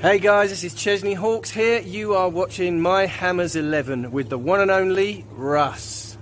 [0.00, 1.78] Hey guys, this is Chesney Hawkes here.
[1.82, 6.16] You are watching My Hammers 11 with the one and only Russ.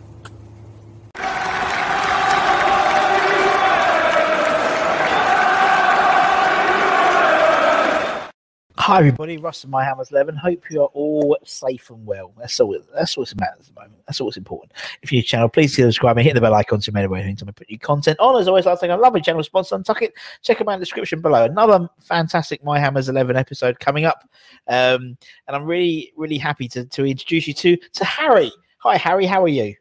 [8.89, 10.34] Hi everybody, Russ and My Hammers Eleven.
[10.34, 12.33] Hope you are all safe and well.
[12.39, 12.75] That's all.
[12.94, 14.00] That's what's matters at the moment.
[14.06, 14.72] That's what's important.
[15.03, 17.50] If you're new channel, please subscribe and hit the bell icon to make anything time
[17.50, 18.41] I put new content on.
[18.41, 20.14] As always, I think I love a channel sponsor Untuck It.
[20.41, 21.44] Check them out in the description below.
[21.44, 24.27] Another fantastic My Hammers Eleven episode coming up,
[24.69, 28.50] um, and I'm really, really happy to to introduce you to to Harry.
[28.78, 29.75] Hi Harry, how are you?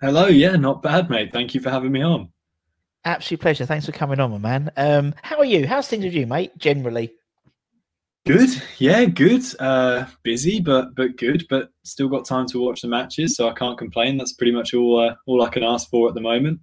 [0.00, 1.32] Hello, yeah, not bad, mate.
[1.32, 2.28] Thank you for having me on.
[3.04, 3.66] Absolute pleasure.
[3.66, 4.70] Thanks for coming on, my man.
[4.76, 5.66] Um, how are you?
[5.66, 6.56] How's things with you, mate?
[6.58, 7.12] Generally.
[8.26, 9.42] Good, yeah, good.
[9.58, 11.46] Uh, busy, but but good.
[11.48, 14.18] But still got time to watch the matches, so I can't complain.
[14.18, 16.60] That's pretty much all uh, all I can ask for at the moment.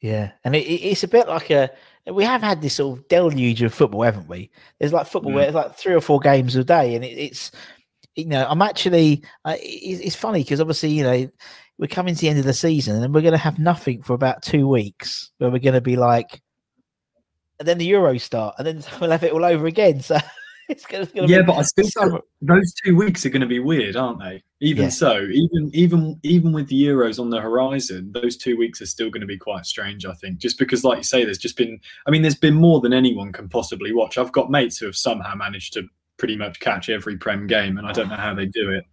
[0.00, 1.70] Yeah, and it, it's a bit like a.
[2.06, 4.50] We have had this sort of deluge of football, haven't we?
[4.78, 5.34] There's like football Mm.
[5.34, 7.50] where it's like three or four games a day, and it, it's
[8.14, 11.28] you know I'm actually uh, it, it's funny because obviously you know
[11.78, 14.12] we're coming to the end of the season and we're going to have nothing for
[14.12, 16.40] about two weeks where we're going to be like,
[17.58, 20.00] and then the Euros start, and then we'll have it all over again.
[20.00, 20.18] So
[20.68, 22.20] it's going to Yeah, be but I still summer.
[22.40, 24.42] those two weeks are going to be weird, aren't they?
[24.60, 24.88] Even Yeah.
[24.90, 29.10] so, even even even with the Euros on the horizon, those two weeks are still
[29.10, 30.06] going to be quite strange.
[30.06, 31.78] I think, just because, like you say, there's just been.
[32.06, 34.16] I mean, there's been more than anyone can possibly watch.
[34.16, 35.86] I've got mates who have somehow managed to
[36.16, 38.84] pretty much catch every Prem game, and I don't know how they do it.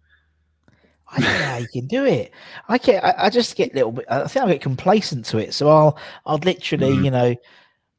[1.14, 2.32] I don't know how you can do it.
[2.68, 4.06] I get, I, I just get a little bit.
[4.08, 5.52] I think I get complacent to it.
[5.52, 7.04] So I'll, I'll literally, Mhm.
[7.04, 7.34] you know,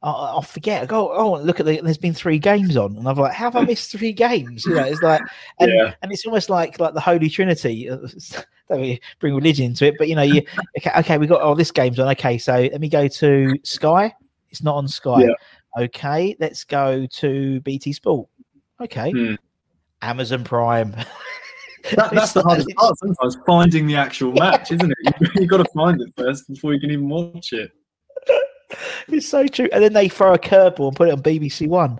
[0.04, 0.84] I'll, I'll forget.
[0.84, 1.80] I go, oh, look at the.
[1.82, 4.66] There's been three games on, and I'm like, how have I missed three games?
[4.66, 5.22] You know, it's like,
[5.60, 5.94] and Yeah.
[6.02, 7.90] and it's almost like like the Holy Trinity.
[8.70, 10.42] Don't we bring religion into it, but you know, you
[10.78, 12.10] okay, okay, we got oh this game's on.
[12.10, 14.14] Okay, so let me go to Sky.
[14.50, 15.22] It's not on Sky.
[15.24, 15.84] Yeah.
[15.86, 18.28] Okay, let's go to BT Sport.
[18.82, 19.36] Okay, Hmm.
[20.02, 20.96] Amazon Prime.
[21.98, 25.16] That, that's the hardest part sometimes, finding the actual match, isn't it?
[25.36, 27.72] You've got to find it first before you can even watch it.
[29.08, 29.70] It's so true.
[29.72, 32.00] And then they throw a curveball and put it on BBC One.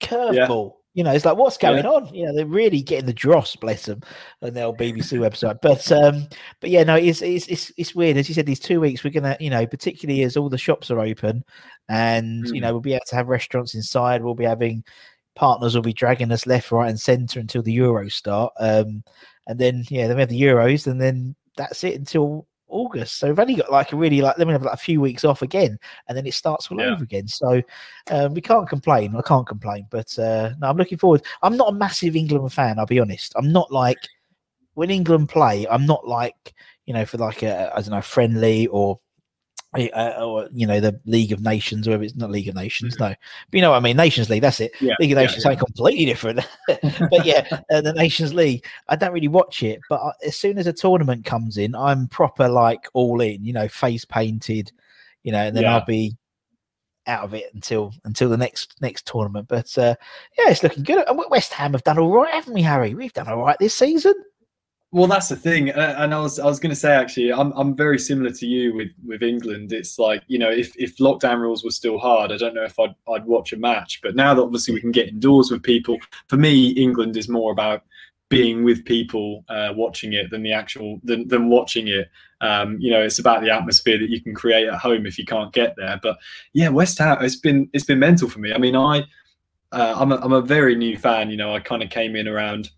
[0.00, 0.74] Curveball.
[0.94, 1.90] You know, it's like, what's going Yeah.
[1.90, 2.14] on?
[2.14, 4.02] You know, they're really getting the dross, bless them,
[4.42, 5.58] on their old BBC website.
[5.62, 6.26] But um,
[6.60, 8.18] but yeah, no, it's it's it's, it's weird.
[8.18, 10.90] As you said, these two weeks we're gonna, you know, particularly as all the shops
[10.90, 11.44] are open,
[11.88, 12.60] and you Mm.
[12.60, 14.22] know, we'll be able to have restaurants inside.
[14.22, 14.84] We'll be having
[15.34, 18.52] partners will be dragging us left, right, and centre until the Euros start.
[18.60, 19.02] Um,
[19.46, 23.18] and then yeah, then we have the Euros, and then that's it until August.
[23.18, 25.24] So we've only got like a really like let me have like a few weeks
[25.24, 25.78] off again,
[26.08, 26.92] and then it starts all Yeah.
[26.92, 27.28] over again.
[27.28, 27.62] So
[28.10, 29.14] um, we can't complain.
[29.16, 29.86] I can't complain.
[29.90, 31.22] But uh, no, I'm looking forward.
[31.42, 32.78] I'm not a massive England fan.
[32.78, 33.32] I'll be honest.
[33.36, 33.98] I'm not like
[34.74, 35.66] when England play.
[35.68, 36.54] I'm not like
[36.86, 38.98] you know for like a I don't know friendly or.
[39.74, 43.08] Uh, or you know the League of Nations, whether it's not League of Nations, no,
[43.08, 43.18] but
[43.52, 43.96] you know what I mean.
[43.96, 44.72] Nations League, that's it.
[44.80, 46.46] Yeah, League of yeah, Nations, something completely different.
[46.68, 49.80] but yeah, uh, the Nations League, I don't really watch it.
[49.88, 53.44] But I, as soon as a tournament comes in, I'm proper like all in.
[53.44, 54.70] You know, face painted.
[55.22, 55.76] You know, and then Yeah.
[55.76, 56.16] I'll be
[57.06, 59.48] out of it until until the next next tournament.
[59.48, 59.94] But uh,
[60.38, 61.04] yeah, it's looking good.
[61.08, 62.94] And West Ham have done all right, haven't we, Harry?
[62.94, 64.14] We've done all right this season.
[64.94, 67.74] Well, that's the thing, and I was I was going to say actually, I'm I'm
[67.74, 69.72] very similar to you with with England.
[69.72, 72.78] It's like you know, if if lockdown rules were still hard, I don't know if
[72.78, 74.00] I'd I'd watch a match.
[74.02, 75.96] But now that obviously we can get indoors with people,
[76.28, 77.84] for me, England is more about
[78.28, 82.10] being with people uh, watching it than the actual than, than watching it.
[82.42, 85.24] Um, you know, it's about the atmosphere that you can create at home if you
[85.24, 85.98] can't get there.
[86.02, 86.18] But
[86.52, 88.52] yeah, West Ham, it's been it's been mental for me.
[88.52, 89.04] I mean, I
[89.72, 91.30] uh, I'm a, I'm a very new fan.
[91.30, 92.70] You know, I kind of came in around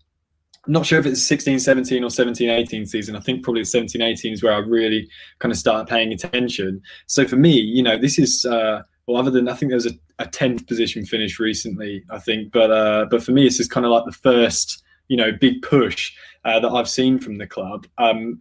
[0.67, 3.15] not sure if it's 16 17 or 17 18 season.
[3.15, 5.09] I think probably 17 18 is where i really
[5.39, 6.81] kind of started paying attention.
[7.07, 9.85] So for me you know this is uh well other than i think there was
[9.85, 12.51] a, a 10th position finish recently i think.
[12.51, 15.61] But uh but for me this is kind of like the first you know big
[15.61, 16.13] push
[16.45, 17.87] uh, that i've seen from the club.
[17.97, 18.39] Um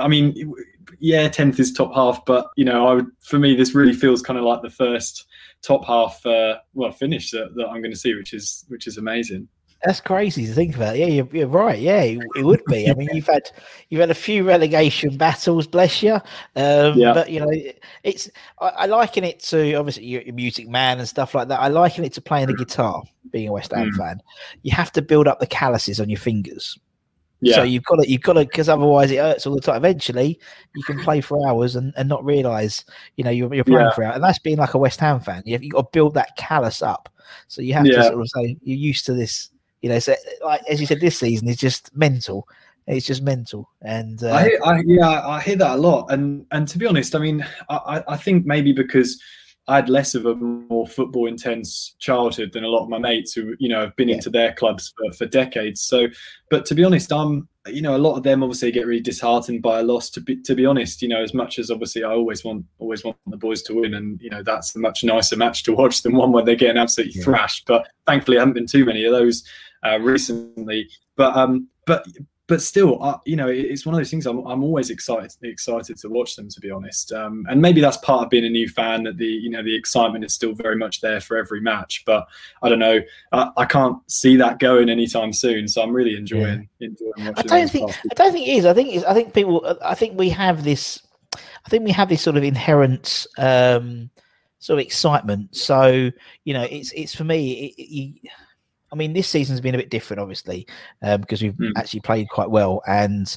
[0.00, 0.54] i mean
[0.98, 4.22] yeah 10th is top half but you know i would for me this really feels
[4.22, 5.26] kind of like the first
[5.62, 8.98] top half uh well finish that, that i'm going to see which is which is
[8.98, 9.48] amazing
[9.84, 10.96] that's crazy to think about.
[10.96, 11.78] Yeah, you're, you're right.
[11.78, 12.90] Yeah, it, it, would be.
[12.90, 13.50] I mean, you've had
[13.88, 16.14] you've had a few relegation battles, bless you.
[16.56, 17.12] Um, yeah.
[17.12, 17.52] But you know,
[18.02, 18.30] it's
[18.60, 21.60] I, I, liken it to obviously you're a music man and stuff like that.
[21.60, 23.02] I liken it to playing the guitar.
[23.30, 23.96] Being a West Ham mm.
[23.96, 24.20] fan,
[24.62, 26.78] you have to build up the calluses on your fingers.
[27.40, 27.56] Yeah.
[27.56, 29.76] So you've got to, you've got to, because otherwise it hurts all the time.
[29.76, 30.40] Eventually,
[30.74, 32.84] you can play for hours and, and not realize,
[33.16, 33.92] you know, you're, you're playing yeah.
[33.92, 34.14] for hours.
[34.14, 35.42] And that's being like a West Ham fan.
[35.44, 37.12] You've, you've got to build that callus up.
[37.48, 37.96] So you have yeah.
[37.96, 39.50] to sort of say you're used to this
[39.86, 42.48] you know, so like as you said, this season is just mental.
[42.88, 46.10] It's just mental, and uh, I, I, yeah, I hear that a lot.
[46.10, 49.22] And and to be honest, I mean, I, I think maybe because
[49.68, 53.32] I had less of a more football intense childhood than a lot of my mates
[53.32, 54.16] who you know have been yeah.
[54.16, 55.80] into their clubs for, for decades.
[55.80, 56.08] So,
[56.50, 59.62] but to be honest, I'm you know a lot of them obviously get really disheartened
[59.62, 60.08] by a loss.
[60.10, 63.04] To be to be honest, you know as much as obviously I always want always
[63.04, 66.02] want the boys to win, and you know that's a much nicer match to watch
[66.02, 67.24] than one where they're getting absolutely yeah.
[67.24, 67.66] thrashed.
[67.66, 69.42] But thankfully, I haven't been too many of those
[69.84, 70.88] uh, recently.
[71.16, 72.06] But um, but
[72.48, 74.24] but still, uh, you know, it's one of those things.
[74.24, 77.12] I'm, I'm always excited excited to watch them, to be honest.
[77.12, 79.74] Um, and maybe that's part of being a new fan that the you know the
[79.74, 82.04] excitement is still very much there for every match.
[82.06, 82.26] But
[82.62, 83.00] I don't know,
[83.32, 85.66] I, I can't see that going anytime soon.
[85.66, 86.88] So I'm really enjoying yeah.
[86.88, 87.52] enjoying watching.
[87.52, 88.66] I don't think I don't think it is.
[88.66, 89.78] I think it's, I think people.
[89.82, 91.02] I think we have this.
[91.34, 93.26] I think we have this sort of inherent.
[93.38, 94.10] Um,
[94.58, 95.54] sort of excitement.
[95.54, 96.10] So
[96.44, 97.66] you know, it's it's for me.
[97.76, 98.30] It, it,
[98.92, 100.66] I mean, this season's been a bit different, obviously,
[101.02, 101.72] um, because we've mm.
[101.76, 103.36] actually played quite well, and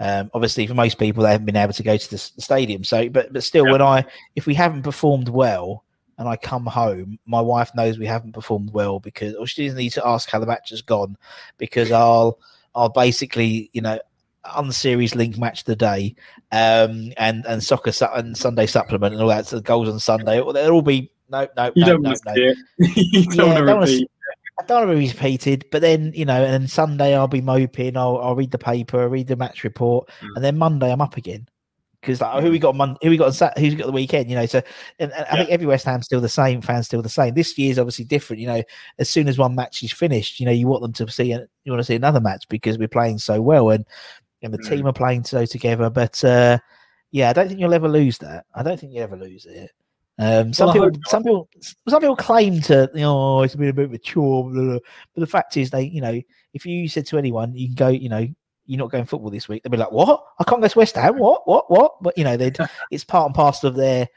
[0.00, 2.84] um, obviously for most people they haven't been able to go to the, stadium.
[2.84, 3.72] So, but but still, yeah.
[3.72, 4.04] when I
[4.36, 5.84] if we haven't performed well
[6.18, 9.78] and I come home, my wife knows we haven't performed well because, or she doesn't
[9.78, 11.16] need to ask how the match has gone
[11.58, 12.38] because I'll
[12.74, 13.98] I'll basically you know
[14.54, 16.14] on the series link match the day
[16.52, 19.46] um, and and soccer su- and Sunday supplement and all that.
[19.46, 22.54] So goals on Sunday, they'll all be no, no, you no, don't no, want to
[22.78, 22.86] no.
[22.96, 24.10] you don't yeah, want to repeat.
[24.60, 27.40] I don't want to be repeated, but then you know, and then Sunday I'll be
[27.40, 27.96] moping.
[27.96, 30.28] I'll, I'll read the paper, read the match report, mm.
[30.34, 31.48] and then Monday I'm up again
[32.00, 34.30] because like, who we got Monday, who we got on Sat, who's got the weekend,
[34.30, 34.46] you know.
[34.46, 34.58] So,
[34.98, 35.32] and, and yeah.
[35.32, 37.34] I think every West Ham's still the same, fans still the same.
[37.34, 38.62] This year's obviously different, you know.
[38.98, 41.72] As soon as one match is finished, you know, you want them to see, you
[41.72, 43.84] want to see another match because we're playing so well, and
[44.42, 44.68] and the mm.
[44.68, 45.90] team are playing so together.
[45.90, 46.58] But uh,
[47.10, 48.46] yeah, I don't think you'll ever lose that.
[48.54, 49.70] I don't think you ever lose it.
[50.18, 51.48] Um, some well, people, some people,
[51.88, 54.62] some people claim to, you know, oh, it's been a bit of a chore, blah,
[54.62, 54.78] blah.
[55.14, 56.20] but the fact is, they, you know,
[56.54, 58.26] if you said to anyone, you can go, you know,
[58.66, 60.24] you're not going football this week, they'd be like, what?
[60.38, 61.18] I can't go to West Ham.
[61.18, 61.48] What?
[61.48, 61.70] What?
[61.70, 62.02] What?
[62.02, 62.52] But you know, they
[62.90, 64.08] it's part and parcel of their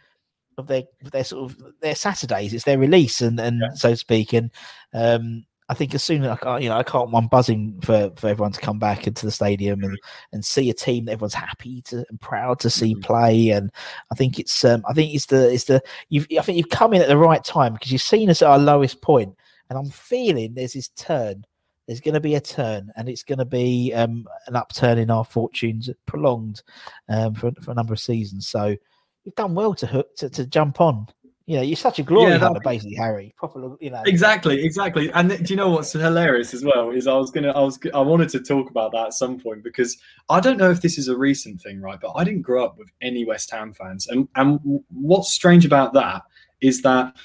[0.58, 2.54] of their their sort of their Saturdays.
[2.54, 3.70] It's their release, and and yeah.
[3.76, 4.52] so to speak, and
[4.94, 7.10] um, I think as soon as I can't, you know, I can't.
[7.14, 9.98] I'm buzzing for, for everyone to come back into the stadium and,
[10.34, 13.04] and see a team that everyone's happy to and proud to see mm-hmm.
[13.04, 13.50] play.
[13.52, 13.72] And
[14.12, 16.94] I think it's um, I think it's the it's the you've I think you've come
[16.94, 19.34] in at the right time because you've seen us at our lowest point,
[19.70, 21.46] and I'm feeling there's this turn.
[21.88, 25.10] There's going to be a turn, and it's going to be um, an upturn in
[25.10, 26.64] our fortunes, prolonged
[27.08, 28.46] um, for for a number of seasons.
[28.46, 28.76] So
[29.24, 31.08] you've done well to hook to, to jump on
[31.52, 33.34] you know, you're such a glory yeah, hunter, basically, Harry.
[33.36, 34.02] Proper, you know.
[34.06, 35.12] Exactly, exactly.
[35.12, 38.00] And do you know what's hilarious as well is I was gonna, I was, I
[38.00, 39.98] wanted to talk about that at some point because
[40.30, 42.00] I don't know if this is a recent thing, right?
[42.00, 45.92] But I didn't grow up with any West Ham fans, and and what's strange about
[45.92, 46.22] that
[46.62, 47.18] is that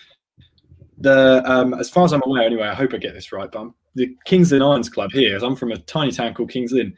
[0.98, 3.60] the, um, as far as I'm aware, anyway, I hope I get this right, but
[3.60, 6.72] I'm, the Kings Lynn Irons Club here, as I'm from a tiny town called Kings
[6.72, 6.92] Lynn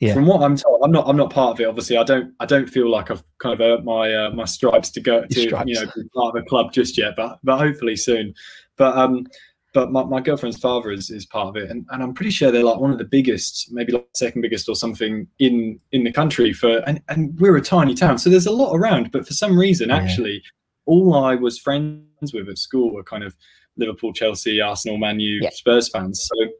[0.00, 0.14] yeah.
[0.14, 1.06] From what I'm told, I'm not.
[1.06, 1.68] I'm not part of it.
[1.68, 2.32] Obviously, I don't.
[2.40, 5.40] I don't feel like I've kind of earned my uh, my stripes to go to
[5.40, 5.64] you know
[5.94, 7.14] be part of a club just yet.
[7.16, 8.32] But but hopefully soon.
[8.78, 9.26] But um,
[9.74, 12.50] but my, my girlfriend's father is, is part of it, and, and I'm pretty sure
[12.50, 16.12] they're like one of the biggest, maybe like second biggest or something in in the
[16.12, 16.78] country for.
[16.88, 19.12] And and we're a tiny town, so there's a lot around.
[19.12, 19.98] But for some reason, yeah.
[19.98, 20.42] actually,
[20.86, 23.36] all I was friends with at school were kind of
[23.76, 25.50] Liverpool, Chelsea, Arsenal, Man U, yeah.
[25.52, 26.26] Spurs fans.
[26.26, 26.50] So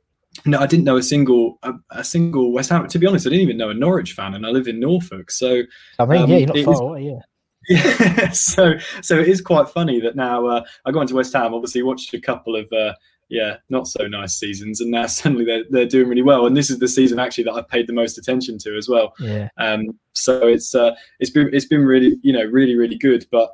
[0.47, 2.87] no, I didn't know a single a, a, single West Ham.
[2.87, 5.31] To be honest, I didn't even know a Norwich fan, and I live in Norfolk.
[5.31, 5.63] So
[5.99, 7.21] I mean, um, yeah, you're not far is, away, yeah.
[7.69, 11.53] Yeah, so so it is quite funny that now uh, I go into West Ham.
[11.53, 12.95] Obviously, watched a couple of uh,
[13.29, 16.47] yeah, not so nice seasons, and now suddenly they're they're doing really well.
[16.47, 19.15] And this is the season actually that I've paid the most attention to as well.
[19.19, 19.49] Yeah.
[19.59, 19.99] Um.
[20.13, 23.51] So it's uh it's been it's been really you know really really good, but.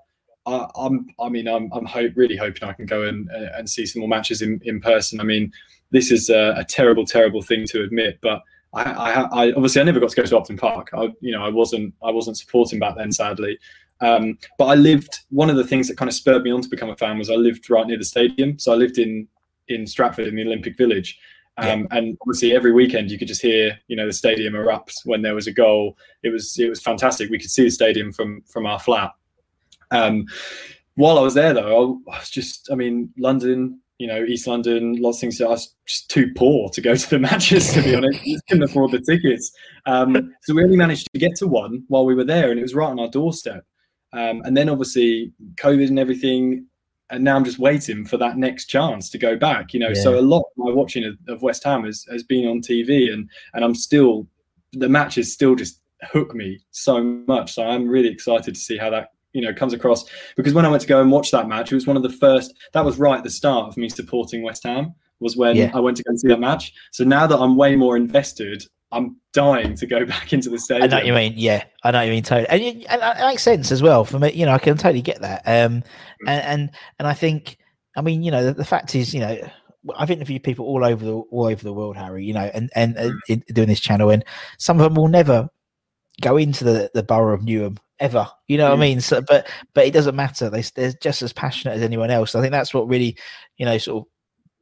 [0.48, 3.84] I, I'm, I mean, I'm, I'm hope, really hoping I can go and, and see
[3.84, 5.18] some more matches in, in person.
[5.18, 5.50] I mean,
[5.90, 8.42] this is a, a terrible, terrible thing to admit, but
[8.74, 10.90] I, I, I, obviously I never got to go to Upton Park.
[10.94, 13.58] I, you know, I wasn't, I wasn't supporting back then, sadly.
[14.00, 15.20] Um, but I lived.
[15.30, 17.30] One of the things that kind of spurred me on to become a fan was
[17.30, 18.58] I lived right near the stadium.
[18.58, 19.26] So I lived in
[19.68, 21.18] in Stratford in the Olympic Village.
[21.58, 21.98] Um, yeah.
[21.98, 25.34] And obviously, every weekend you could just hear, you know, the stadium erupt when there
[25.34, 25.96] was a goal.
[26.22, 27.30] It was it was fantastic.
[27.30, 29.12] We could see the stadium from from our flat.
[29.90, 30.26] Um,
[30.96, 34.96] while I was there, though, I was just, I mean, London, you know, East London,
[35.00, 35.40] lots of things.
[35.40, 38.20] I was just too poor to go to the matches, to be honest.
[38.48, 39.50] couldn't afford the tickets.
[39.86, 42.62] Um, so we only managed to get to one while we were there, and it
[42.62, 43.64] was right on our doorstep.
[44.12, 46.66] Um, and then obviously COVID and everything,
[47.10, 49.72] and now I'm just waiting for that next chance to go back.
[49.72, 50.02] You know, yeah.
[50.02, 53.12] so a lot of my watching of, of, West Ham has, has been on TV,
[53.12, 54.26] and and I'm still
[54.72, 57.54] the matches still just hook me so much.
[57.54, 60.68] So I'm really excited to see how that you know comes across because when I
[60.68, 62.54] went to go and watch that match, it was one of the first.
[62.72, 64.94] That was right at the start of me supporting West Ham.
[65.20, 65.70] Was when yeah.
[65.74, 66.72] I went to go and see that match.
[66.92, 70.84] So now that I'm way more invested, I'm dying to go back into the stadium.
[70.84, 71.34] I know what you mean.
[71.36, 74.04] Yeah, I know what you mean totally, and, it, and it makes sense as well
[74.04, 74.32] for me.
[74.32, 75.42] You know, I can totally get that.
[75.44, 75.82] Um,
[76.26, 77.58] and and and I think,
[77.94, 79.38] I mean, you know, the, the fact is, you know.
[79.96, 82.24] I've interviewed people all over the all over the world, Harry.
[82.24, 83.54] You know, and and, and mm.
[83.54, 84.24] doing this channel, and
[84.58, 85.48] some of them will never
[86.20, 88.28] go into the, the borough of Newham ever.
[88.48, 88.70] You know mm.
[88.70, 88.88] what I mm.
[88.88, 89.00] mean?
[89.00, 90.50] So, but but it doesn't matter.
[90.50, 92.34] They, they're just as passionate as anyone else.
[92.34, 93.16] I think that's what really,
[93.56, 94.12] you know, sort of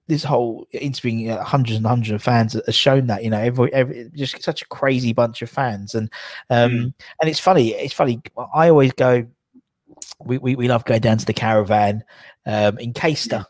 [0.06, 3.40] this whole interviewing you know, hundreds and hundreds of fans has shown that you know
[3.40, 6.10] every, every just such a crazy bunch of fans and
[6.50, 6.94] um mm.
[7.20, 8.20] and it's funny it's funny
[8.54, 9.26] i always go
[10.20, 12.04] we, we, we love going down to the caravan
[12.44, 13.46] um in Caister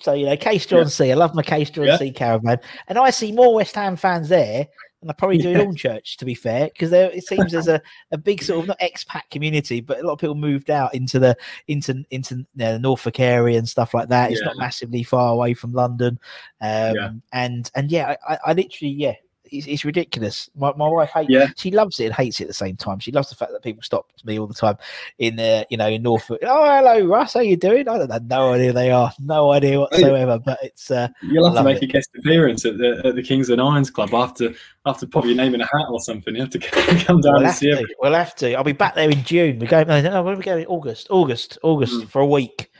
[0.00, 1.12] so you know John yeah.
[1.12, 1.98] i love my John yeah.
[1.98, 4.66] C caravan and I see more West Ham fans there
[5.00, 7.80] and I probably do in church to be fair, because there it seems there's a,
[8.12, 11.18] a big sort of not expat community, but a lot of people moved out into
[11.18, 11.36] the
[11.68, 14.30] into into you know, the Norfolk area and stuff like that.
[14.30, 14.46] It's yeah.
[14.46, 16.18] not massively far away from London,
[16.60, 17.10] um, yeah.
[17.32, 19.14] and and yeah, I, I literally yeah,
[19.50, 20.48] it's, it's ridiculous.
[20.56, 21.30] My, my wife hates.
[21.30, 21.48] Yeah.
[21.56, 22.98] She loves it and hates it at the same time.
[22.98, 24.76] She loves the fact that people stop me all the time
[25.18, 26.40] in uh, you know in Norfolk.
[26.42, 27.34] Oh, hello, Russ.
[27.34, 27.88] How you doing?
[27.88, 29.12] I don't have no idea they are.
[29.18, 30.38] No idea whatsoever.
[30.38, 31.84] But it's uh, you'll have to make it.
[31.84, 34.52] a guest appearance at the, at the Kings Lynn Irons Club after
[34.86, 36.34] after put your name in a hat or something.
[36.34, 36.58] You have to
[37.04, 37.86] come down we'll and see.
[38.00, 38.54] We'll have to.
[38.54, 39.58] I'll be back there in June.
[39.58, 39.86] We're going.
[39.86, 40.66] No, when are we going?
[40.66, 41.08] August.
[41.10, 41.58] August.
[41.62, 42.08] August mm.
[42.08, 42.70] for a week.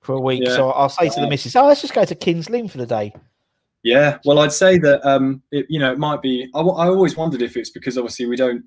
[0.00, 0.42] For a week.
[0.44, 0.56] Yeah.
[0.56, 2.86] So I'll say to the missus, "Oh, let's just go to Kings Lynn for the
[2.86, 3.12] day."
[3.88, 6.50] Yeah, well, I'd say that um, it, you know it might be.
[6.54, 8.64] I, I always wondered if it's because obviously we don't.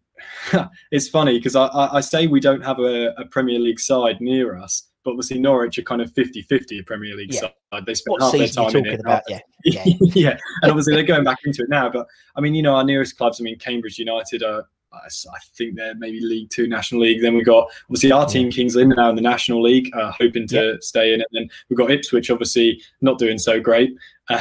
[0.91, 4.19] it's funny because I, I, I, say we don't have a, a, Premier League side
[4.19, 7.41] near us, but obviously Norwich are kind of 50-50 a Premier League yeah.
[7.41, 7.85] side.
[7.85, 8.99] They spend half their time in it.
[8.99, 9.21] About?
[9.27, 9.83] Yeah, yeah.
[9.99, 11.87] yeah, and obviously they're going back into it now.
[11.89, 13.39] But I mean, you know, our nearest clubs.
[13.39, 17.21] I mean, Cambridge United are I think they're maybe League Two, National League.
[17.21, 20.47] Then we've got obviously our team, Kings Lynn, now in the National League, uh, hoping
[20.49, 21.27] to stay in it.
[21.31, 23.91] And then we've got Ipswich, obviously not doing so great,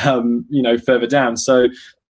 [0.05, 1.37] um, you know, further down.
[1.37, 1.69] So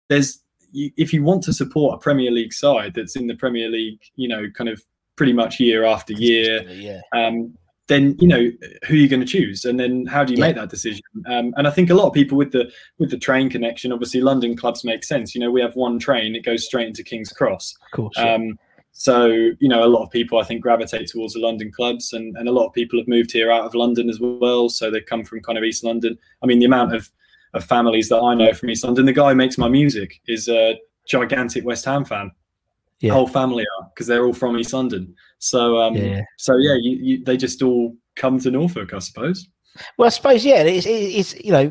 [0.09, 0.43] there's,
[0.73, 4.29] if you want to support a Premier League side that's in the Premier League, you
[4.29, 4.83] know, kind of
[5.17, 7.01] pretty much year after year, yeah.
[7.13, 7.55] um,
[7.91, 8.51] then you know
[8.87, 10.47] who you're going to choose, and then how do you yeah.
[10.47, 11.03] make that decision?
[11.27, 14.21] Um, and I think a lot of people with the with the train connection, obviously
[14.21, 15.35] London clubs make sense.
[15.35, 17.75] You know, we have one train; it goes straight into King's Cross.
[17.87, 18.17] Of course.
[18.17, 18.59] Um,
[18.93, 22.37] so you know, a lot of people I think gravitate towards the London clubs, and
[22.37, 24.69] and a lot of people have moved here out of London as well.
[24.69, 26.17] So they come from kind of East London.
[26.43, 27.11] I mean, the amount of
[27.55, 29.05] of families that I know from East London.
[29.05, 30.79] The guy who makes my music is a
[31.09, 32.31] gigantic West Ham fan.
[33.01, 33.11] Yeah.
[33.11, 35.15] The whole family because they're all from East London.
[35.39, 36.23] So um, yeah.
[36.37, 39.49] so yeah, you, you, they just all come to Norfolk, I suppose.
[39.97, 40.63] Well, I suppose yeah.
[40.63, 41.71] It's, it's you know,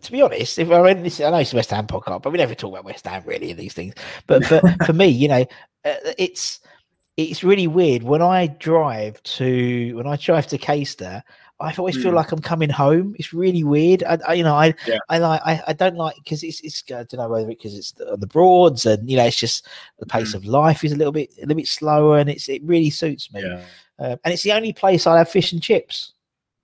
[0.00, 2.32] to be honest, if I read this, I know it's a West Ham podcast, but
[2.32, 3.94] we never talk about West Ham really in these things.
[4.26, 5.44] But for for me, you know,
[5.84, 6.60] uh, it's
[7.16, 11.22] it's really weird when I drive to when I drive to Caister.
[11.58, 12.16] I always feel mm.
[12.16, 13.16] like I'm coming home.
[13.18, 14.04] It's really weird.
[14.04, 14.98] I, I you know, I, yeah.
[15.08, 17.94] I like, I, I don't like because it's, it's, I don't know whether because it's
[18.00, 19.66] on the broads and you know, it's just
[19.98, 20.34] the pace mm.
[20.34, 23.32] of life is a little bit, a little bit slower, and it's, it really suits
[23.32, 23.42] me.
[23.42, 23.64] Yeah.
[23.98, 26.12] Um, and it's the only place I have fish and chips.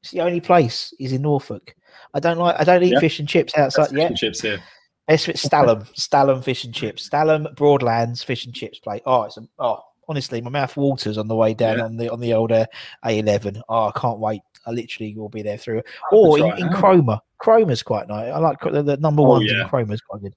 [0.03, 1.75] It's the only place is in Norfolk.
[2.13, 3.01] I don't like, I don't eat yeah.
[3.01, 3.93] fish and chips outside.
[3.93, 4.63] Yeah, chips here.
[5.09, 9.03] It's Stalham, Stalham fish and chips, Stalham Broadlands fish and chips plate.
[9.07, 11.85] Oh, it's a, oh honestly, my mouth waters on the way down Yeah.
[11.85, 12.67] on the on the older
[13.03, 13.63] uh, A11.
[13.69, 14.43] Oh, I can't wait.
[14.67, 15.83] I literally will be there through.
[16.13, 16.69] Or in, in.
[16.69, 17.19] Cromer.
[17.39, 18.31] Cromer's quite nice.
[18.31, 19.63] I like the, the number Oh, one yeah.
[19.63, 20.37] in Cromer's quite good.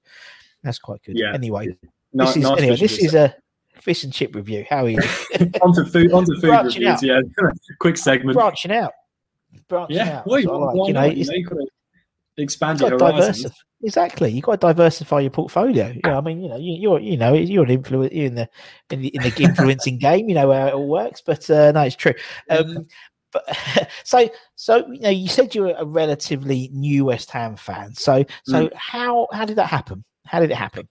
[0.62, 1.18] That's quite good.
[1.18, 1.34] Yeah.
[1.34, 1.76] Anyway,
[2.12, 2.76] this is nice anyway.
[2.76, 3.36] This is a
[3.80, 4.64] fish and chip review.
[4.70, 4.98] How are you?
[5.60, 7.02] onto food onto food Branching reviews.
[7.02, 7.20] Yeah,
[7.80, 8.34] quick segment.
[8.34, 8.92] branching out.
[9.68, 10.26] Branching yeah, out.
[10.26, 10.88] well, That's like.
[10.88, 11.66] You know, you know,
[12.36, 13.46] you expand your horizons.
[13.86, 15.94] Exactly, you've got to diversify your portfolio.
[16.04, 18.48] Yeah, I mean, you know, you, you're, you know, you're an influence you're in the
[18.90, 20.28] in the, in the influencing game.
[20.28, 22.14] You know how it all works, but uh, no, it's true.
[22.50, 22.88] Um,
[23.32, 23.44] but
[24.04, 27.94] so, so you know, you said you were a relatively new West Ham fan.
[27.94, 30.02] So, so how how did that happen?
[30.26, 30.88] How did it happen?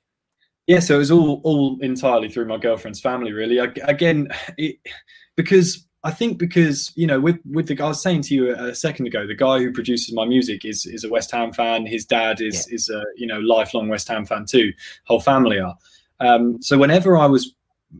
[0.65, 3.59] Yeah, so it was all all entirely through my girlfriend's family, really.
[3.59, 4.77] Ag- Again, it,
[5.35, 8.75] because I think because you know, with with the I was saying to you a,
[8.75, 11.87] second ago, the guy who produces my music is is a West Ham fan.
[11.87, 14.71] His dad is is a you know lifelong West Ham fan too.
[15.05, 15.75] Whole family are.
[16.19, 17.55] Um, so whenever I was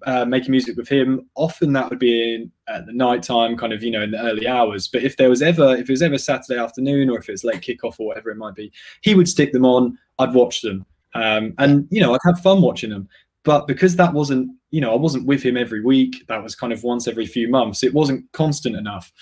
[0.06, 3.74] uh, making music with him, often that would be in at the night time, kind
[3.74, 4.88] of you know in the early hours.
[4.88, 7.44] But if there was ever if it was ever Saturday afternoon or if it was
[7.44, 8.72] late kickoff or whatever it might be,
[9.02, 9.98] he would stick them on.
[10.20, 10.86] I'd watch them.
[11.16, 13.10] Um, and you know I'd have fun watching them.
[13.46, 16.26] But because that wasn't, you know, I wasn't with him every week.
[16.28, 17.84] That was kind of once every few months.
[17.84, 19.14] It wasn't constant enough.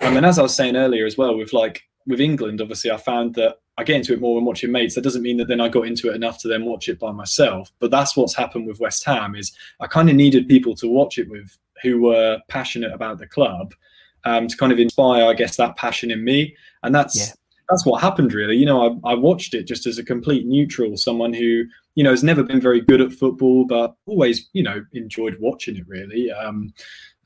[0.00, 3.34] And as I was saying earlier as well, with like with England, obviously I found
[3.34, 4.94] that I get into it more when watching mates.
[4.94, 7.12] That doesn't mean that then I got into it enough to then watch it by
[7.12, 7.70] myself.
[7.78, 11.18] But that's what's happened with West Ham is I kind of needed people to watch
[11.18, 13.74] it with who were passionate about the club
[14.24, 16.56] um, to kind of inspire, I guess, that passion in me.
[16.82, 17.32] And that's Yeah.
[17.68, 18.56] That's what happened really.
[18.56, 22.10] You know, I, I watched it just as a complete neutral, someone who you know
[22.10, 26.30] has never been very good at football, but always you know enjoyed watching it really.
[26.30, 26.72] Um,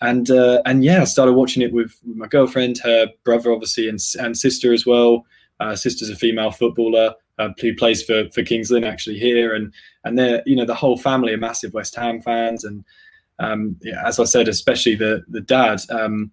[0.01, 4.01] and uh, and yeah, I started watching it with, my girlfriend, her brother, obviously, and
[4.19, 5.27] and sister as well.
[5.59, 9.73] Uh, sister's a female footballer uh, who plays for for Kings Lynn actually here, and
[10.05, 12.83] and they're you know the whole family are massive West Ham fans, and
[13.39, 15.81] um, yeah, as I said, especially the the dad.
[15.91, 16.31] Um,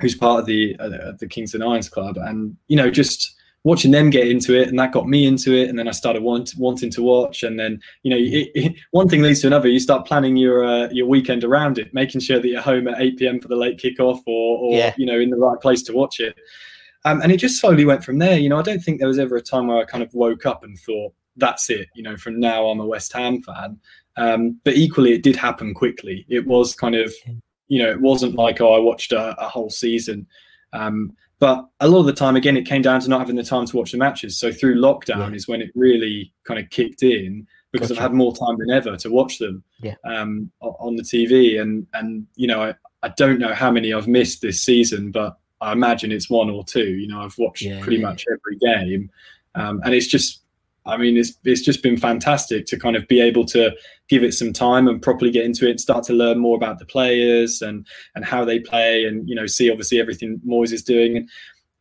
[0.00, 3.90] who's part of the uh, the Kings Lynn Irons Club, and you know just watching
[3.90, 6.54] them get into it, and that got me into it, and then I started want,
[6.56, 9.68] wanting to watch, and then you know it, it, one thing leads to another.
[9.68, 13.00] You start planning your uh, your weekend around it, making sure that you're home at
[13.00, 13.40] 8 p.m.
[13.40, 14.94] for the late kickoff, or, or Yeah.
[14.96, 16.36] you know in the right place to watch it.
[17.06, 18.38] Um, and it just slowly went from there.
[18.38, 20.46] You know, I don't think there was ever a time where I kind of woke
[20.46, 23.78] up and thought, "That's it." You know, from now I'm a West Ham fan.
[24.16, 26.24] Um, but equally, it did happen quickly.
[26.28, 27.12] It was kind of
[27.68, 30.26] you know, it wasn't like, oh, I watched a, a whole season.
[30.74, 33.42] Um, but a lot of the time, again, it came down to not having the
[33.42, 34.38] time to watch the matches.
[34.38, 38.00] So through lockdown is when it really kind of kicked in because Gotcha.
[38.00, 39.96] I've had more time than ever to watch them Yeah.
[40.04, 41.60] um, on the TV.
[41.60, 45.36] And, and you know, I, I don't know how many I've missed this season, but
[45.60, 46.84] I imagine it's one or two.
[46.94, 48.06] You know, I've watched Yeah, pretty yeah.
[48.06, 49.10] much every game.
[49.56, 50.42] Um, and it's just,
[50.86, 53.72] I mean, it's it's just been fantastic to kind of be able to
[54.08, 56.78] give it some time and properly get into it and start to learn more about
[56.78, 60.82] the players and and how they play and you know see obviously everything Moyes is
[60.82, 61.28] doing and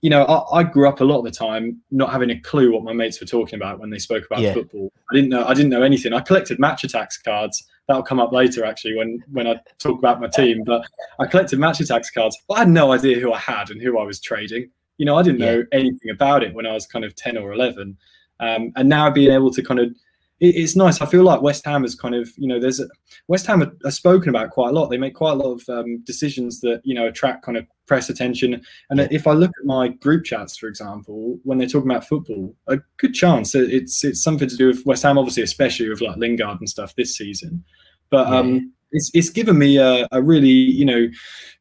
[0.01, 2.71] you know I, I grew up a lot of the time not having a clue
[2.71, 4.53] what my mates were talking about when they spoke about Yeah.
[4.53, 4.91] football.
[5.11, 6.13] I didn't know I didn't know anything.
[6.13, 7.61] I collected Match Attax cards.
[7.89, 10.63] That'll come up later actually when when I talk about my team.
[10.65, 10.85] But
[11.19, 12.37] I collected Match Attax cards.
[12.47, 14.69] But I had no idea who I had and who I was trading.
[14.97, 17.51] You know I didn't know anything about it when I was kind of ten or
[17.51, 17.97] eleven.
[18.39, 19.93] Um, and now being able to kind of
[20.39, 21.01] it, it's nice.
[21.01, 22.87] I feel like West Ham is kind of, you know, there's a,
[23.27, 24.89] West Ham are, are spoken about quite a lot.
[24.89, 28.09] They make quite a lot of um, decisions that you know attract kind of press
[28.09, 28.61] attention.
[28.89, 32.55] And if I look at my group chats, for example, when they're talking about football,
[32.67, 36.17] a good chance it's it's something to do with West Ham, obviously, especially with like
[36.17, 37.63] Lingard and stuff this season.
[38.09, 41.07] But um, it's it's given me a, a really you know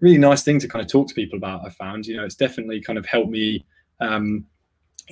[0.01, 1.65] really nice thing to kind of talk to people about.
[1.65, 3.65] I found you know it's definitely kind of helped me.
[4.01, 4.47] Um,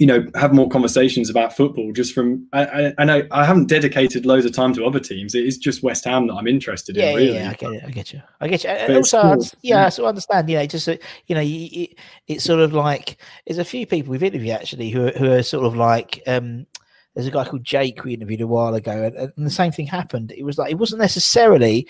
[0.01, 2.49] you know, have more conversations about football just from.
[2.55, 5.35] I, I, I know I haven't dedicated loads of time to other teams.
[5.35, 7.17] It is just West Ham that I'm interested Yeah, in.
[7.17, 7.83] Really, yeah, yeah, I get it.
[7.87, 8.23] I get you.
[8.41, 8.71] I get you.
[8.71, 9.47] And But also, I cool.
[9.63, 10.49] yeah, I sort of understand.
[10.49, 11.89] You know, just you know, you,
[12.27, 15.43] it's sort of like there's a few people we've interviewed actually who are, who are
[15.43, 16.23] sort of like.
[16.27, 16.67] um
[17.15, 19.89] there's a guy called Jake we interviewed a while ago, and, and the same thing
[19.89, 20.31] happened.
[20.31, 21.89] It was like it wasn't necessarily,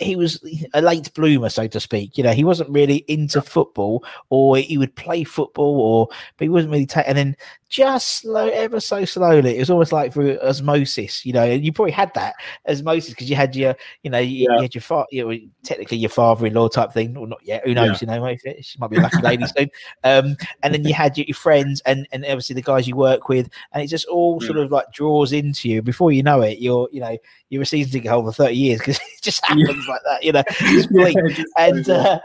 [0.00, 0.40] he was
[0.74, 2.16] a late bloomer, so to speak.
[2.16, 6.48] You know, he wasn't really into football, or he would play football, or but he
[6.48, 6.86] wasn't really.
[6.86, 7.36] Ta- and then
[7.68, 11.26] just slow, ever so slowly, it was almost like through osmosis.
[11.26, 12.34] You know, and you probably had that
[12.68, 15.96] osmosis because you had your, you know, you, you had your father, you know, technically
[15.96, 17.66] your father-in-law type thing, or not yet.
[17.66, 18.00] Who knows?
[18.00, 19.70] You know, maybe she might be a lucky lady soon.
[20.04, 23.28] Um, and then you had your, your friends, and and obviously the guys you work
[23.28, 25.82] with, and it just all sort of like draws into you.
[25.82, 27.18] Before you know it, you're, you know,
[27.52, 30.24] you're a season ticket holder for thirty years because it just happens like that.
[30.24, 30.88] You know, it's.
[30.90, 32.18] Yeah, and uh,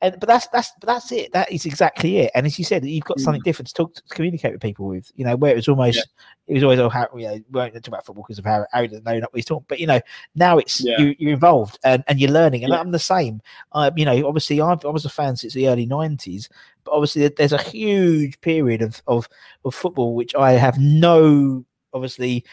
[0.00, 1.32] and but that's that's but that's it.
[1.32, 2.30] That is exactly it.
[2.36, 3.22] And as you said, you've got Mm.
[3.22, 5.10] something different to talk to communicate with people with.
[5.16, 6.02] You know, where it was almost Yeah.
[6.46, 8.64] it was always all how you know we won't talk about football because of how
[8.72, 9.66] Harry doesn't know what he's talking.
[9.68, 10.00] But you know,
[10.36, 11.00] now it's Yeah.
[11.00, 12.62] you, you're involved and, and you're learning.
[12.62, 12.78] And Yeah.
[12.78, 13.42] I'm the same.
[13.72, 16.48] Um, you know, obviously I've, I was a fan since the early '90s,
[16.84, 19.28] but obviously there's a huge period of of
[19.64, 22.44] of football which I have no obviously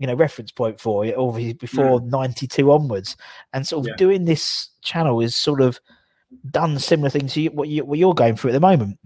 [0.00, 3.16] you know reference point for it obviously before 92 onwards
[3.52, 3.88] and sort of.
[3.90, 3.96] Yeah.
[3.96, 5.78] doing this channel is sort of
[6.50, 8.98] done similar things to you, what, you, what you're going through at the moment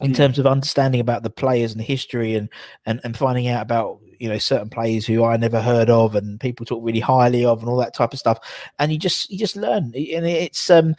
[0.00, 0.16] in Mm.
[0.16, 2.50] terms of understanding about the players and the history and,
[2.84, 6.38] and and finding out about you know certain players who I never heard of and
[6.38, 8.38] people talk really highly of and all that type of stuff
[8.78, 10.94] and you just you just learn and it's um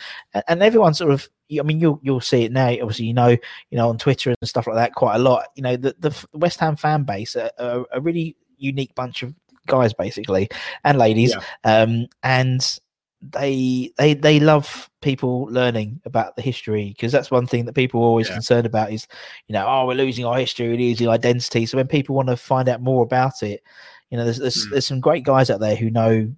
[0.48, 3.78] and everyone sort of I mean you'll you'll see it now obviously you know you
[3.78, 6.60] know on Twitter and stuff like that quite a lot you know the the West
[6.60, 9.34] Ham fan base are, are a really unique bunch of
[9.68, 10.48] guys basically
[10.86, 11.34] and ladies
[11.66, 12.80] um and
[13.22, 18.00] they they they love people learning about the history because that's one thing that people
[18.02, 18.34] are always Yeah.
[18.36, 19.08] concerned about is
[19.48, 22.38] you know oh we're losing our history we're losing identity so when people want to
[22.38, 23.62] find out more about it
[24.10, 24.70] you know there's there's, Mm.
[24.72, 26.32] there's some great guys out there who know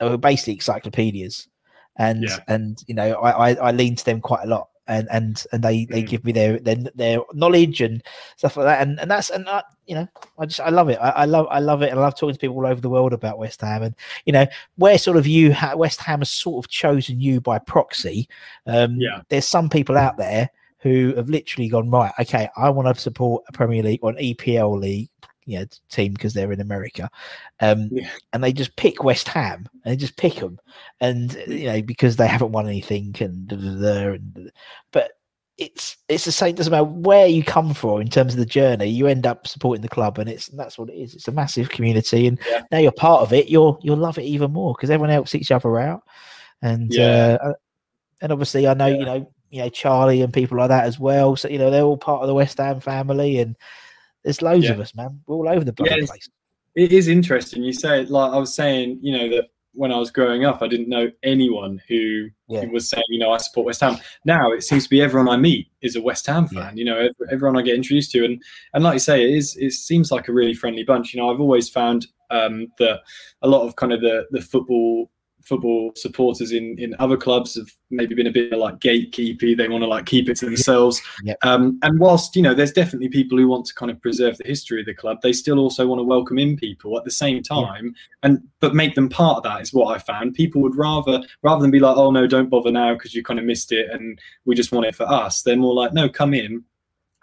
[0.00, 1.48] who are basically encyclopedias
[1.98, 2.38] and Yeah.
[2.46, 5.62] and you know I, I i lean to them quite a lot and and and
[5.62, 6.08] they they Mm.
[6.08, 8.02] give me their, their their knowledge and
[8.36, 8.80] stuff like that.
[8.86, 10.98] And and that's and I, you know i just i love it.
[11.00, 11.90] I, I love i love it.
[11.90, 13.82] And i love talking to people all over the world about west ham.
[13.82, 14.46] And you know
[14.76, 18.28] where sort of you ha- west ham has sort of chosen you by proxy
[18.66, 19.22] um Yeah.
[19.28, 23.42] there's some people out there who have literally gone right okay i want to support
[23.48, 25.08] a premier league or an epl league
[25.48, 27.10] you know, team because they're in america
[27.60, 28.08] um Yeah.
[28.32, 30.58] and they just pick west ham and they just pick them
[31.00, 34.52] and uh, you know because they haven't won anything and, and
[34.92, 35.12] but
[35.56, 38.86] it's it's the same doesn't matter where you come from in terms of the journey
[38.86, 41.68] you end up supporting the club and it's that's what it is it's a massive
[41.70, 42.62] community and Yeah.
[42.70, 45.50] now you're part of it you'll you'll love it even more because everyone helps each
[45.50, 46.02] other out
[46.62, 47.38] and Yeah.
[47.42, 47.54] uh,
[48.20, 51.34] and obviously i know you know you know charlie and people like that as well
[51.34, 53.56] so you know they're all part of the west ham family and
[54.24, 54.72] there's loads Yeah.
[54.72, 56.10] of us man we're all over the bloody Yes.
[56.10, 56.28] place
[56.74, 57.62] It is interesting.
[57.64, 60.62] You say it like I was saying, you know, that when I was growing up,
[60.62, 62.62] I didn't know anyone who, Yeah.
[62.62, 63.96] who was saying, you know, I support West Ham.
[64.24, 66.76] Now it seems to be everyone I meet is a West Ham fan.
[66.76, 68.40] You know, everyone I get introduced to, and
[68.74, 69.56] and like you say, it is.
[69.56, 71.14] It seems like a really friendly bunch.
[71.14, 73.00] You know, I've always found um, that
[73.42, 75.10] a lot of kind of the the football
[75.48, 79.56] football supporters in in other clubs have maybe been a bit like gatekeepy.
[79.56, 81.00] They want to like keep it to themselves.
[81.24, 81.38] Yep.
[81.42, 84.46] Um, and whilst you know, there's definitely people who want to kind of preserve the
[84.46, 85.18] history of the club.
[85.22, 88.94] They still also want to welcome in people at the same time, and but make
[88.94, 90.34] them part of that is what I found.
[90.34, 93.40] People would rather rather than be like, oh no, don't bother now because you kind
[93.40, 95.42] of missed it, and we just want it for us.
[95.42, 96.62] They're more like, no, come in,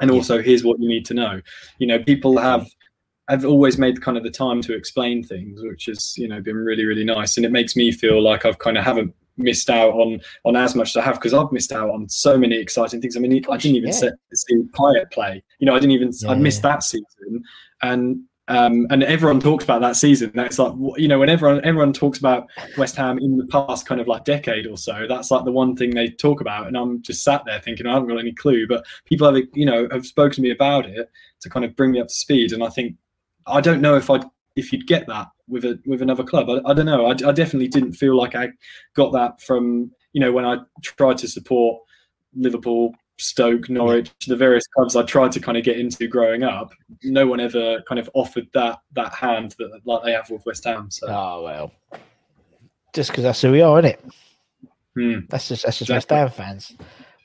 [0.02, 1.42] and also here's what you need to know.
[1.78, 2.68] You know, people have
[3.28, 6.58] I've always made kind of the time to explain things, which has you know been
[6.58, 9.94] really really nice, and it makes me feel like I've kind of haven't missed out
[9.94, 13.02] on on as much as I have because I've missed out on so many exciting
[13.02, 13.18] things.
[13.18, 13.96] I mean, I didn't even yeah.
[13.96, 15.44] set, see Payet play.
[15.60, 16.70] You know, I didn't even Yeah, I missed yeah.
[16.70, 17.44] that season,
[17.82, 20.32] and um, and everyone talks about that season.
[20.36, 24.00] That's like you know when everyone everyone talks about West Ham in the past kind
[24.00, 25.06] of like decade or so.
[25.10, 27.94] That's like the one thing they talk about, and I'm just sat there thinking I
[27.94, 28.68] haven't got any clue.
[28.68, 31.10] But people have you know have spoken to me about it
[31.42, 32.96] to kind of bring me up to speed, and I think
[33.48, 34.24] I don't know if I'd
[34.56, 36.50] if you'd get that with a with another club.
[36.50, 37.08] I, I don't know.
[37.08, 38.50] I, I definitely didn't feel like I
[38.96, 41.82] got that from you know when I tried to support
[42.36, 46.72] Liverpool, Stoke, Norwich, the various clubs I tried to kind of get into growing up.
[47.04, 50.64] No one ever kind of offered that that hand that like they have with West
[50.64, 50.90] Ham.
[50.90, 51.72] So oh well
[52.96, 54.06] just because that's who we are isn't it
[54.96, 56.18] hmm, That's just that's just Exactly.
[56.18, 56.76] West Ham fans.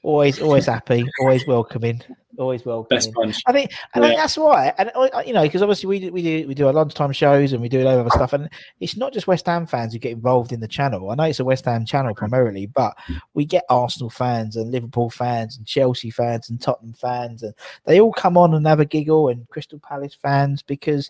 [0.03, 2.03] Always, always happy, always welcoming,
[2.41, 2.97] always welcoming.
[2.97, 3.43] best bunch.
[3.47, 4.23] I think, and I think Yeah.
[4.23, 6.73] that's why, and uh, you know, because obviously we do, we do we do our
[6.73, 8.49] lunchtime shows and we do a lot of other stuff, and
[8.81, 11.11] it's not just West Ham fans who get involved in the channel.
[11.11, 12.97] I know it's a West Ham channel primarily, but
[13.35, 18.01] we get Arsenal fans and Liverpool fans and Chelsea fans and Tottenham fans, and they
[18.01, 21.09] all come on and have a giggle, and Crystal Palace fans because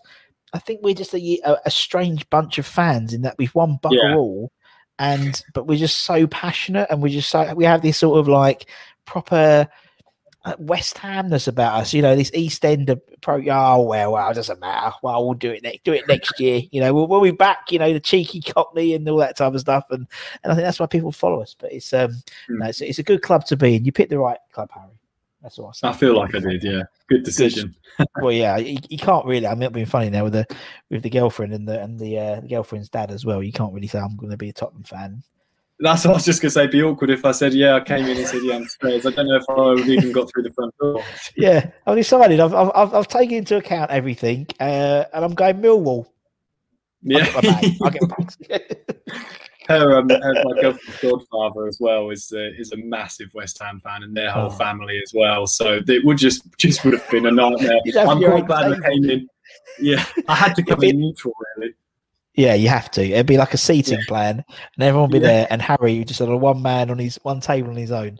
[0.53, 3.79] I think we're just a, a, a strange bunch of fans in that we've won
[3.81, 4.15] bugger Yeah.
[4.17, 4.51] all,
[4.99, 8.27] and but we're just so passionate and we're just so we have this sort of
[8.27, 8.69] like
[9.05, 9.67] proper
[10.57, 13.47] West Hamness about us, you know, this East End approach.
[13.49, 14.93] Oh well, well, it doesn't matter.
[15.03, 16.61] Well, we'll do it next, do it next year.
[16.71, 17.71] You know, we'll, we'll be back.
[17.71, 20.07] You know, the cheeky Cockney and all that type of stuff, and
[20.43, 21.55] and I think that's why people follow us.
[21.57, 22.11] But it's um,
[22.47, 22.57] Hmm.
[22.59, 23.85] no, it's, it's a good club to be in.
[23.85, 24.87] You picked the right club, Harry.
[25.41, 25.87] That's all I say.
[25.87, 26.63] I feel like I did.
[26.63, 27.75] Yeah, good decision.
[28.21, 29.45] Well, yeah, you, you can't really.
[29.45, 30.47] I mean, it'd be funny now with the
[30.89, 33.43] with the girlfriend and the and the, uh, the girlfriend's dad as well.
[33.43, 35.21] You can't really say I'm going to be a Tottenham fan.
[35.81, 36.61] That's what I was just gonna say.
[36.61, 39.05] It'd be awkward if I said, "Yeah, I came in and said, yeah, I'm Spurs."
[39.05, 41.03] I don't know if I would even got through the front door.
[41.35, 42.39] Yeah, I've decided.
[42.39, 46.05] I've I've, I've, taken into account everything, uh, and I'm going Millwall.
[47.01, 47.25] Yeah.
[47.25, 47.65] get my bag.
[47.81, 48.37] I'll get my bags.
[49.67, 53.79] her, um, her my girlfriend's godfather as well is uh, is a massive West Ham
[53.79, 54.49] fan, and their whole Oh.
[54.51, 55.47] family as well.
[55.47, 57.79] So it would just just would have been a nightmare.
[57.97, 59.27] I'm quite glad I came in.
[59.79, 61.73] Yeah, I had to come in neutral really.
[62.35, 63.01] Yeah, you have to.
[63.03, 64.43] It'd be like a seating plan,
[64.75, 65.33] and everyone would be Yeah.
[65.33, 68.19] there, and Harry just had a one man on his one table on his own.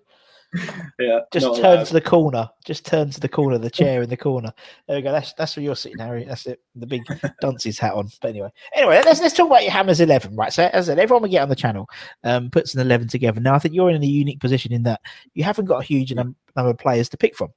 [1.00, 1.86] Yeah, Just turn allowed.
[1.86, 2.50] to the corner.
[2.66, 4.52] Just turn to the corner, the chair in the corner.
[4.86, 5.14] There we go.
[5.14, 6.26] That's that's where you're sitting, Harry.
[6.26, 6.60] That's it.
[6.76, 7.04] The big
[7.40, 8.10] dunce's hat on.
[8.22, 10.52] But anyway, anyway, let's let's talk about your Hammers eleven, right?
[10.52, 11.88] So as I said, everyone we get on the channel
[12.26, 13.40] um, puts an eleven together.
[13.40, 15.00] Now I think you're in a unique position in that
[15.36, 17.54] you haven't got a huge number of players to pick from.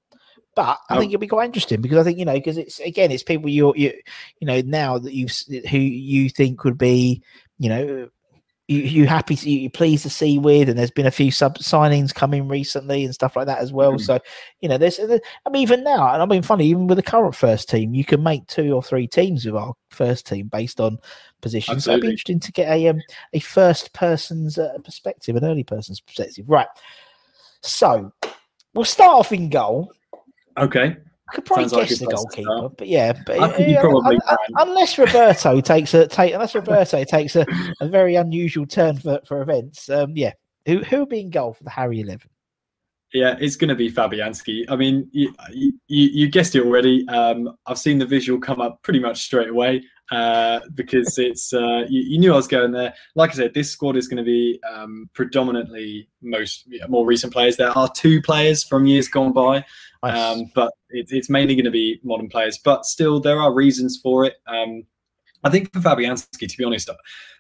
[0.57, 1.01] But I No.
[1.01, 3.49] think it'll be quite interesting because I think you know because it's again it's people
[3.49, 3.93] you you
[4.41, 5.33] you know now that you've
[5.71, 7.23] who you think would be
[7.59, 8.09] you know
[8.67, 11.59] you, you happy to, you pleased to see with and there's been a few sub
[11.59, 13.97] signings coming recently and stuff like that as well.
[13.97, 14.01] Mhm.
[14.01, 14.19] so
[14.63, 17.35] you know there's i mean even now and i mean funny even with the current
[17.35, 20.97] first team you can make two or three teams with our first team based on
[21.43, 23.01] positions so it'd be interesting to get a um,
[23.35, 26.47] a first person's uh, perspective an early person's perspective.
[26.49, 26.67] Right.
[27.61, 28.13] So
[28.73, 29.93] we'll start off in goal
[30.59, 30.97] Okay,
[31.31, 32.77] I could probably Sounds guess good the goalkeeper, start.
[32.77, 36.55] but yeah, but I think you probably un- un- unless Roberto takes a take, unless
[36.55, 37.47] Roberto takes a,
[37.81, 39.89] a very unusual turn for, for events.
[39.89, 40.33] Um, yeah,
[40.67, 42.31] who who would be in goal for the Harry Eleven?
[43.13, 44.65] Yeah, it's going to be Fabianski.
[44.69, 47.07] I mean, you, you, you guessed it already.
[47.09, 51.85] Um, I've seen the visual come up pretty much straight away uh, because it's uh,
[51.89, 52.93] you, you knew I was going there.
[53.15, 57.57] Like I said, this squad is going to be um, predominantly most more recent players.
[57.57, 59.65] There are two players from years gone by,
[60.05, 60.37] Nice.
[60.37, 62.59] um, but it, it's mainly going to be modern players.
[62.59, 64.35] But still, there are reasons for it.
[64.47, 64.85] Um,
[65.43, 66.89] I think for Fabianski, to be honest,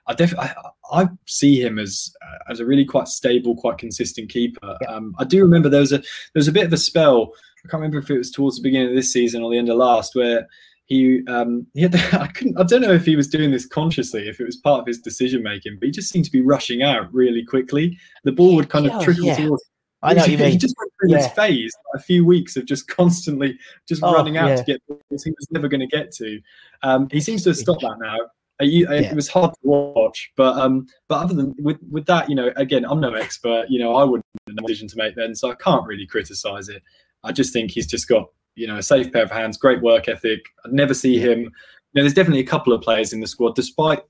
[0.06, 0.50] I definitely
[0.92, 4.76] I, I see him as uh, as a really quite stable, quite consistent keeper.
[4.88, 7.32] Um, I do remember there was a there was a bit of a spell.
[7.64, 9.70] I can't remember if it was towards the beginning of this season or the end
[9.70, 10.46] of last, where
[10.86, 14.28] he um he had I couldn't I don't know if he was doing this consciously,
[14.28, 16.82] if it was part of his decision making, but he just seemed to be rushing
[16.82, 17.98] out really quickly.
[18.24, 19.36] The ball would kind of Oh, trickle yeah.
[19.36, 19.64] towards.
[20.04, 21.32] I know what you He just went through this Yeah.
[21.34, 24.56] phase, a few weeks of just constantly just Oh, running out yeah.
[24.56, 26.40] to get balls he was never going to get to.
[26.82, 28.16] Um, he seems to have stopped that now.
[28.60, 29.10] Uh, you, uh, Yeah.
[29.10, 32.52] It was hard to watch, but um, but other than with with that, you know,
[32.56, 33.66] again, I'm no expert.
[33.68, 36.68] You know, I wouldn't have a decision to make then, so I can't really criticize
[36.68, 36.82] it.
[37.24, 40.08] I just think he's just got you know a safe pair of hands, great work
[40.08, 40.40] ethic.
[40.64, 41.40] I'd never see him.
[41.40, 44.02] You know, there's definitely a couple of players in the squad, despite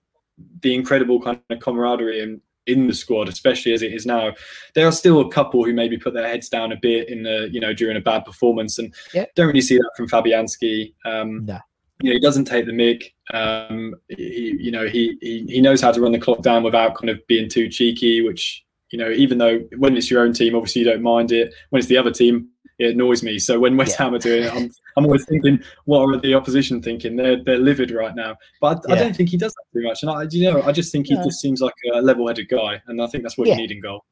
[0.60, 4.32] the incredible kind of camaraderie in in the squad, especially as it is now.
[4.74, 7.48] There are still a couple who maybe put their heads down a bit in the
[7.52, 8.92] you know during a bad performance, and
[9.34, 10.94] don't really see that from Fabianski.
[11.04, 11.58] Um, No.
[12.02, 13.14] you know, he doesn't take the mic.
[13.32, 16.94] Um, he, you know, he, he he knows how to run the clock down without
[16.94, 18.20] kind of being too cheeky.
[18.22, 21.52] Which you know, even though when it's your own team, obviously you don't mind it.
[21.70, 23.38] When it's the other team, it annoys me.
[23.38, 24.04] So when West Yeah.
[24.06, 27.16] Ham are doing it, I'm I'm always thinking, what are the opposition thinking?
[27.16, 28.36] They're they're livid right now.
[28.60, 30.02] But I, I don't think he does that too much.
[30.02, 31.24] And I, you know, I just think he No.
[31.24, 33.54] just seems like a level-headed guy, and I think that's what Yeah.
[33.54, 34.04] you need in goal.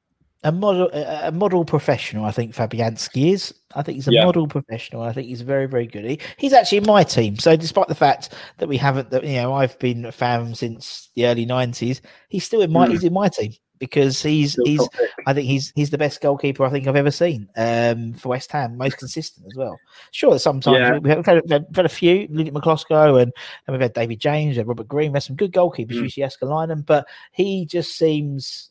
[0.44, 2.24] A model, a a model professional.
[2.24, 3.54] I think Fabianski is.
[3.76, 4.24] I think he's a Yeah.
[4.24, 5.02] model professional.
[5.02, 6.04] I think he's very, very good.
[6.04, 7.38] He, he's actually in my team.
[7.38, 11.11] So, despite the fact that we haven't, that you know, I've been a fan since
[11.14, 12.00] the early '90s.
[12.28, 12.88] He's still in my.
[12.88, 12.90] Mm.
[12.90, 14.88] He's in my team because he's Still he's.
[15.26, 18.52] I think he's he's the best goalkeeper I think I've ever seen um, for West
[18.52, 19.76] Ham, most consistent as well.
[20.12, 20.98] Sure, sometimes Yeah.
[20.98, 23.32] we've, had, we've, had, we've had a few, Ludek Miklosko, and,
[23.66, 26.04] and we've had David James, and Robert Green, We've had some good goalkeepers, Mm.
[26.04, 28.70] Jussi Jaaskelainen, but he just seems.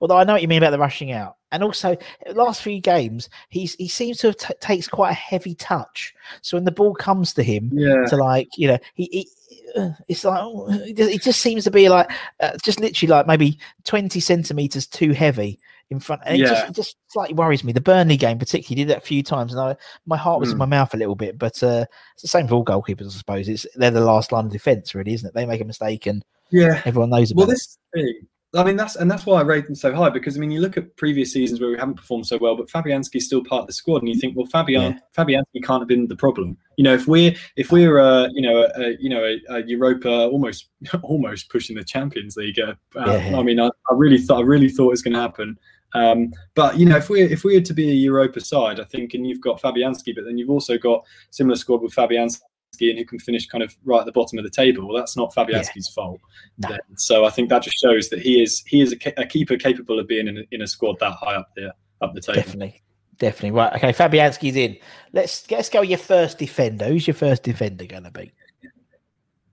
[0.00, 1.96] Although I know what you mean about the rushing out, and also
[2.34, 6.14] last few games, he's he seems to have t- takes quite a heavy touch.
[6.42, 8.04] So when the ball comes to him, Yeah.
[8.06, 9.28] to like you know he, he
[9.76, 13.58] uh, it's like oh, it just- seems to be like uh, just literally like maybe
[13.84, 15.58] 20 centimeters too heavy
[15.90, 18.90] in front and it, just, it just slightly worries me the burnley game particularly did
[18.90, 20.58] that a few times and I, my heart was in Mm.
[20.58, 23.48] my mouth a little bit but uh, it's the same for all goalkeepers i suppose
[23.48, 26.22] it's they're the last line of defense really isn't it they make a mistake and
[26.50, 26.82] Yeah.
[26.84, 27.46] everyone knows about it.
[27.46, 28.26] Well, it this is thing.
[28.54, 30.60] I mean, that's and that's why I rate them so high because I mean, you
[30.60, 33.66] look at previous seasons where we haven't performed so well, but Fabianski's still part of
[33.66, 36.56] the squad, and you think, well, Fabian Fabianski can't have been the problem.
[36.76, 39.66] You know, if we're if we're uh, you know a, a you know a, a
[39.66, 40.70] Europa almost
[41.02, 42.58] almost pushing the Champions League.
[42.58, 43.38] Uh, uh, Yeah.
[43.38, 45.58] I mean, I, I really thought I really thought it was going to happen.
[45.94, 48.84] Um, but you know, if we if we were to be a Europa side, I
[48.84, 52.40] think, and you've got Fabianski, but then you've also got similar squad with Fabianski
[52.80, 54.86] and who can finish kind of right at the bottom of the table.
[54.86, 56.20] Well, that's not Fabianski's fault.
[56.58, 56.76] No.
[56.96, 59.98] So I think that just shows that he is he is a, a keeper capable
[59.98, 62.40] of being in a, in a squad that high up there up the table.
[62.40, 62.82] definitely
[63.18, 64.78] definitely right okay fabianski's in
[65.12, 68.30] let's let's go with your first defender who's your first defender going to be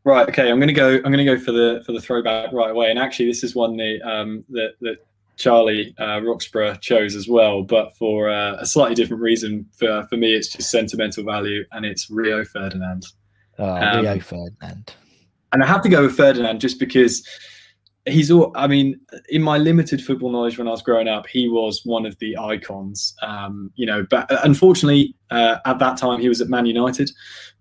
[0.06, 0.30] Right.
[0.30, 0.52] Okay.
[0.52, 0.98] I'm gonna go.
[0.98, 2.92] I'm gonna go for the for the throwback right away.
[2.92, 4.98] And actually, this is one that um, that that
[5.38, 9.66] Charlie uh, Roxburgh chose as well, but for uh, a slightly different reason.
[9.78, 13.06] For for me, it's just sentimental value, and it's Rio Ferdinand.
[13.60, 14.94] oh Um, Rio Ferdinand
[15.52, 17.28] And I have to go with Ferdinand just because
[18.06, 18.52] he's all.
[18.56, 22.06] I mean, in my limited football knowledge when I was growing up, he was one
[22.06, 23.14] of the icons.
[23.22, 27.12] Um, you know, but unfortunately, uh, at that time he was at Man United.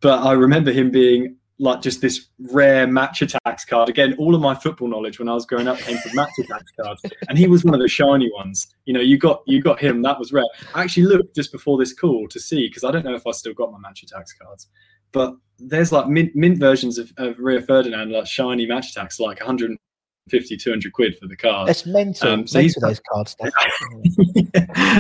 [0.01, 3.89] But I remember him being like just this rare Match Attax card.
[3.89, 6.65] Again, all of my football knowledge when I was growing up came from Match Attax
[6.81, 8.67] cards, and he was one of the shiny ones.
[8.87, 10.03] You know, you got you got him.
[10.03, 10.45] That was rare.
[10.75, 13.31] I actually looked just before this call to see because I don't know if I
[13.31, 14.69] still got my Match Attax cards,
[15.13, 19.39] but there's like mint, mint versions of, of Rio Ferdinand, like shiny Match Attax, like
[19.39, 21.69] 150, 200 quid for the card.
[21.69, 22.29] That's mental.
[22.29, 23.31] Um, so mental those cards.
[23.33, 23.53] Stuff.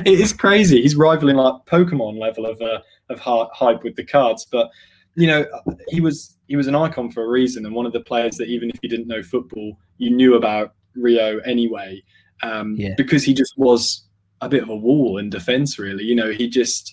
[0.06, 0.82] it is crazy.
[0.82, 2.78] He's rivaling like Pokemon level of uh,
[3.10, 4.46] of hype with the cards.
[4.50, 4.70] But
[5.16, 5.46] you know,
[5.88, 8.48] he was he was an icon for a reason, and one of the players that
[8.48, 12.02] even if you didn't know football, you knew about Rio anyway,
[12.42, 12.94] um, Yeah.
[12.96, 14.04] because he just was
[14.40, 15.78] a bit of a wall in defence.
[15.78, 16.92] Really, you know, he just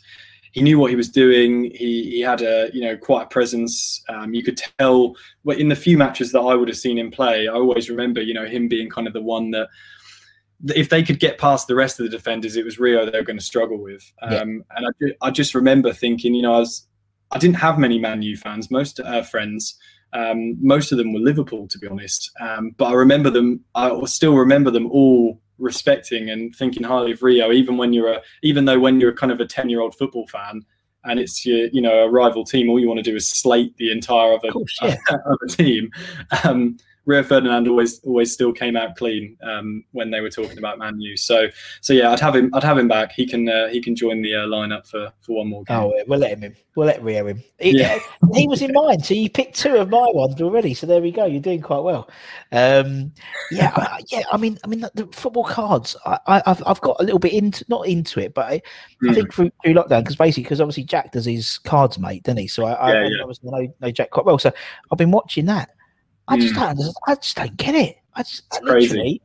[0.54, 1.72] he knew what he was doing.
[1.76, 4.02] He he had a you know quite a presence.
[4.10, 7.12] Um, you could tell well, in the few matches that I would have seen him
[7.12, 7.48] play.
[7.48, 9.68] I always remember you know him being kind of the one that
[10.64, 13.18] that if they could get past the rest of the defenders, it was Rio they
[13.18, 14.04] were going to struggle with.
[14.22, 14.42] Um, Yeah.
[14.78, 16.88] And I, I just remember thinking, you know, I was
[17.32, 19.78] I didn't have many Man U fans, most uh, friends.
[20.14, 22.32] Um, most of them were Liverpool, to be honest.
[22.40, 23.64] Um, but I remember them.
[23.76, 28.22] I still remember them all respecting and thinking highly of Rio, even when you're a,
[28.44, 30.66] even though when you're kind of a ten year old football fan
[31.04, 33.76] and it's your, you know, a rival team, all you want to do is slate
[33.78, 34.98] the entire other, a, Of course, yeah.
[35.26, 35.90] of team.
[36.44, 40.78] Um, Rio Ferdinand always always still came out clean um, when they were talking about
[40.78, 41.18] Man U.
[41.18, 41.48] So
[41.82, 42.54] so yeah, I'd have him.
[42.54, 43.12] I'd have him back.
[43.12, 45.78] He can uh, he can join the uh, lineup for for one more game.
[45.78, 46.56] Oh, we'll let him in.
[46.76, 47.44] We'll let Rio in.
[47.60, 47.98] He, Yeah.
[48.36, 50.74] he was in mine, so you picked two of my ones already.
[50.74, 51.26] So there we go.
[51.26, 52.08] You're doing quite well.
[52.52, 53.12] Um,
[53.52, 54.22] yeah, I, yeah.
[54.32, 55.98] I mean, I mean, the, football cards.
[56.06, 58.62] I, I, I've I've got a little bit into not into it, but I, I
[59.04, 59.16] Mm.
[59.16, 62.48] think through, through lockdown because basically because obviously Jack does his cards mate, doesn't he?
[62.48, 63.22] So I, I Yeah, yeah.
[63.24, 64.38] obviously know, know Jack quite well.
[64.38, 64.52] So
[64.92, 65.72] I've been watching that.
[66.32, 66.78] I just Mm.
[66.78, 66.96] don't.
[67.08, 67.98] I just don't get it.
[68.16, 68.88] I just It's I literally.
[68.88, 69.22] crazy.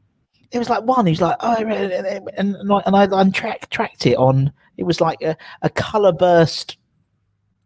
[0.52, 4.16] There was like one who's like, oh, and and, and, I- I untracked tracked it
[4.16, 4.52] on.
[4.76, 6.76] It was like a, a color burst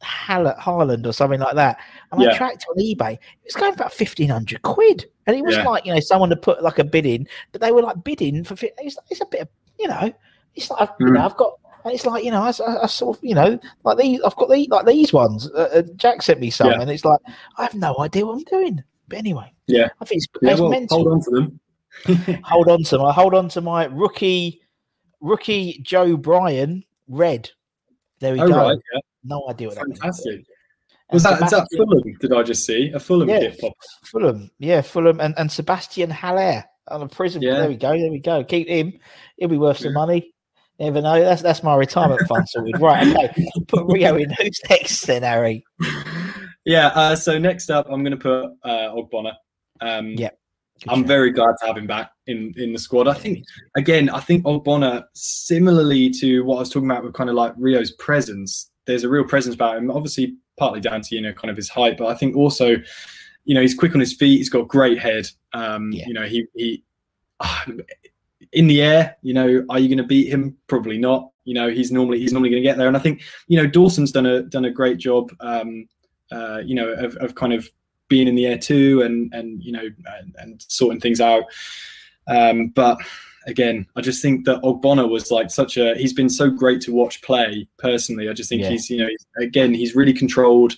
[0.03, 1.79] Hall- Haaland or something like that.
[2.13, 3.13] And I tracked it on eBay.
[3.15, 5.71] It was going for about fifteen hundred quid, and it wasn't Yeah.
[5.71, 8.45] like you know someone to put like a bid in, but they were like bidding
[8.45, 8.57] for.
[8.57, 9.49] fi- It's, it's a bit of
[9.79, 10.13] you know,
[10.55, 11.15] it's like you Mm.
[11.15, 11.53] know I've got.
[11.85, 14.21] and It's like you know, I sort of you know, like these.
[14.23, 15.51] I've got these like these ones.
[15.51, 16.81] Uh, uh, Jack sent me some, Yeah.
[16.81, 17.21] and it's like
[17.59, 18.83] I have no idea what I'm doing.
[19.11, 19.89] But anyway, Yeah.
[20.01, 21.61] I think it's, Yeah, it's well, mental hold on to them.
[22.45, 24.61] hold on to my hold on to my rookie
[25.21, 27.51] rookie Joe Bryan red.
[28.21, 28.57] There we Oh go.
[28.57, 29.99] right, yeah, No idea what that means.
[29.99, 30.35] fantastic.
[30.37, 30.45] And
[31.15, 32.01] Was that, that Fulham?
[32.21, 33.41] Did I just see a Fulham Yeah.
[33.41, 33.73] kit pop?
[34.05, 37.43] Fulham, yeah, Fulham, and, and Sebastian Haller on a Prizm.
[37.43, 37.55] Yeah.
[37.55, 37.99] There we go.
[37.99, 38.45] There we go.
[38.45, 38.93] Keep him.
[39.37, 40.33] He'll be worth some money.
[40.79, 41.21] Never know.
[41.21, 42.81] That's that's my retirement fund sorted.
[42.81, 43.07] Right.
[43.07, 43.47] Okay.
[43.69, 44.31] Put Rio in.
[44.31, 45.65] Who's next then, Harry?
[46.65, 46.89] Yeah.
[46.89, 49.35] Uh, so next up, I'm going to put uh, Ogbonna.
[49.81, 50.31] Um, Yeah,
[50.83, 51.07] Good I'm shout.
[51.09, 53.09] very glad to have him back in in the squad.
[53.09, 53.45] I think
[53.77, 57.55] again, I think Ogbonna, similarly to what I was talking about with kind of like
[57.57, 59.91] Rio's presence, there's a real presence about him.
[59.91, 62.77] Obviously, partly down to you know kind of his height, but I think also,
[63.45, 64.39] you know, he's quick on his feet.
[64.39, 65.29] He's got great head.
[65.55, 66.07] Um, Yeah.
[66.07, 66.85] You know, he he
[68.53, 69.17] in the air.
[69.23, 70.57] You know, are you going to beat him?
[70.67, 71.31] Probably not.
[71.45, 72.89] You know, he's normally he's normally going to get there.
[72.89, 75.31] And I think you know Dawson's done a done a great job.
[75.41, 75.87] Um,
[76.33, 77.71] uh, you know, of, of kind of
[78.09, 79.89] being in the air too, and and you know,
[80.19, 81.45] and, and sorting things out.
[82.29, 82.99] Um, but
[83.47, 85.95] again, I just think that Ogbonna was like such a.
[85.97, 87.69] He's been so great to watch play.
[87.79, 88.71] Personally, I just think Yeah.
[88.71, 90.77] he's you know he's, again he's really controlled.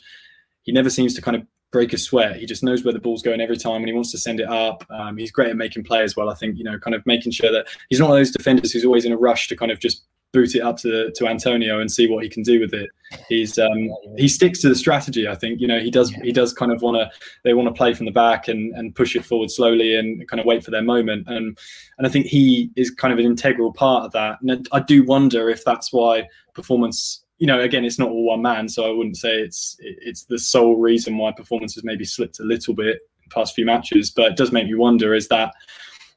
[0.62, 2.36] He never seems to kind of break a sweat.
[2.36, 4.48] He just knows where the ball's going every time, and he wants to send it
[4.48, 4.84] up.
[4.90, 6.30] Um, he's great at making play as well.
[6.30, 8.72] I think you know, kind of making sure that he's not one of those defenders
[8.72, 11.80] who's always in a rush to kind of just boot it up to to Antonio
[11.80, 12.90] and see what he can do with it.
[13.28, 15.28] He's um, he sticks to the strategy.
[15.28, 16.22] I think you know he does Yeah.
[16.22, 17.10] he does kind of want to
[17.44, 20.40] they want to play from the back and and push it forward slowly and kind
[20.40, 21.28] of wait for their moment.
[21.28, 21.58] And
[21.98, 24.38] and I think he is kind of an integral part of that.
[24.40, 27.20] And I do wonder if that's why performance.
[27.38, 30.38] You know, again, it's not all one man, so I wouldn't say it's it's the
[30.38, 34.12] sole reason why performance has maybe slipped a little bit past few matches.
[34.12, 35.52] But it does make me wonder: is that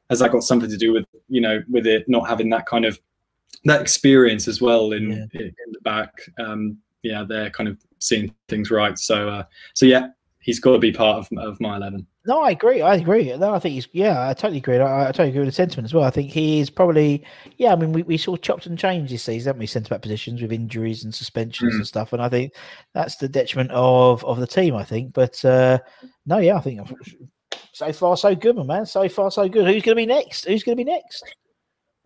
[0.09, 2.85] has that got something to do with you know with it not having that kind
[2.85, 2.99] of
[3.65, 5.25] that experience as well in Yeah.
[5.33, 6.11] in, in the back?
[6.39, 8.97] Um, yeah, they're kind of seeing things right.
[8.97, 10.07] So uh, so yeah,
[10.39, 12.05] he's got to be part of of my eleven.
[12.27, 12.81] No, I agree.
[12.81, 13.37] I agree.
[13.37, 14.79] No, I think he's yeah, I totally agree.
[14.79, 16.05] I, I totally agree with the sentiment as well.
[16.05, 17.23] I think he is probably
[17.57, 17.71] yeah.
[17.71, 19.67] I mean, we, we saw chopped and changed this season, haven't we?
[19.67, 21.77] Centre back positions with injuries and suspensions Mm.
[21.77, 22.53] and stuff, and I think
[22.95, 24.75] that's the detriment of of the team.
[24.75, 25.77] I think, but uh
[26.25, 26.81] no, yeah, I think
[27.71, 28.85] so far so good, my man.
[28.87, 29.65] So far so good.
[29.67, 30.45] Who's going to be next?
[30.45, 31.23] Who's going to be next?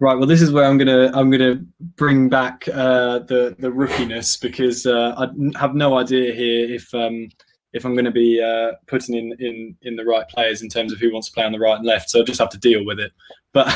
[0.01, 0.17] Right.
[0.17, 1.62] Well, this is where I'm gonna I'm gonna
[1.97, 7.29] bring back uh, the the rookiness because uh, I have no idea here if um,
[7.73, 10.91] if I'm going to be uh, putting in, in in the right players in terms
[10.91, 12.10] of who wants to play on the right and left.
[12.10, 13.12] So I just have to deal with it.
[13.52, 13.67] But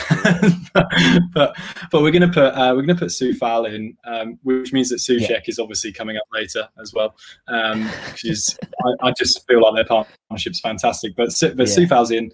[1.33, 1.55] but
[1.91, 4.89] but we're going to put uh, we're going to put Coufal in, um, which means
[4.89, 5.39] that Soucek yeah.
[5.45, 7.15] is obviously coming up later as well.
[7.47, 11.15] Um, which is I, I, just feel like their partnership's fantastic.
[11.15, 11.75] But but yeah.
[11.75, 12.31] Coufal's in.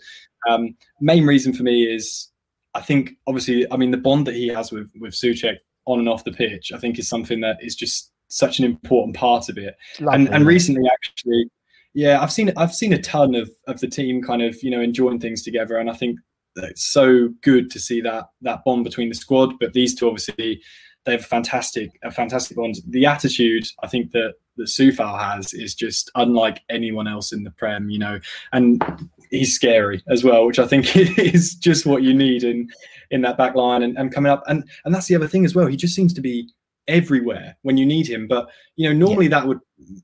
[0.48, 2.30] Um, main reason for me is
[2.74, 6.10] I think obviously I mean the bond that he has with with Soucek on and
[6.10, 9.58] off the pitch I think is something that is just such an important part of
[9.58, 9.76] it.
[10.00, 11.50] Lovely, and and recently, actually,
[11.94, 14.82] yeah, I've seen I've seen a ton of of the team kind of you know
[14.82, 16.20] enjoying things together, and I think
[16.56, 19.60] it's so good to see that that bond between the squad.
[19.60, 20.62] But these two, obviously,
[21.06, 22.76] they have a fantastic a fantastic bond.
[22.88, 27.52] The attitude I think that that Coufal has is just unlike anyone else in the
[27.52, 28.20] Prem, you know,
[28.52, 28.84] and
[29.30, 32.70] he's scary as well, which I think is just what you need in
[33.12, 34.44] in that back line and, and coming up.
[34.48, 35.68] And and that's the other thing as well.
[35.68, 36.50] He just seems to be
[36.90, 38.28] everywhere when you need him.
[38.28, 39.40] But you know, normally yeah.
[39.40, 39.60] that would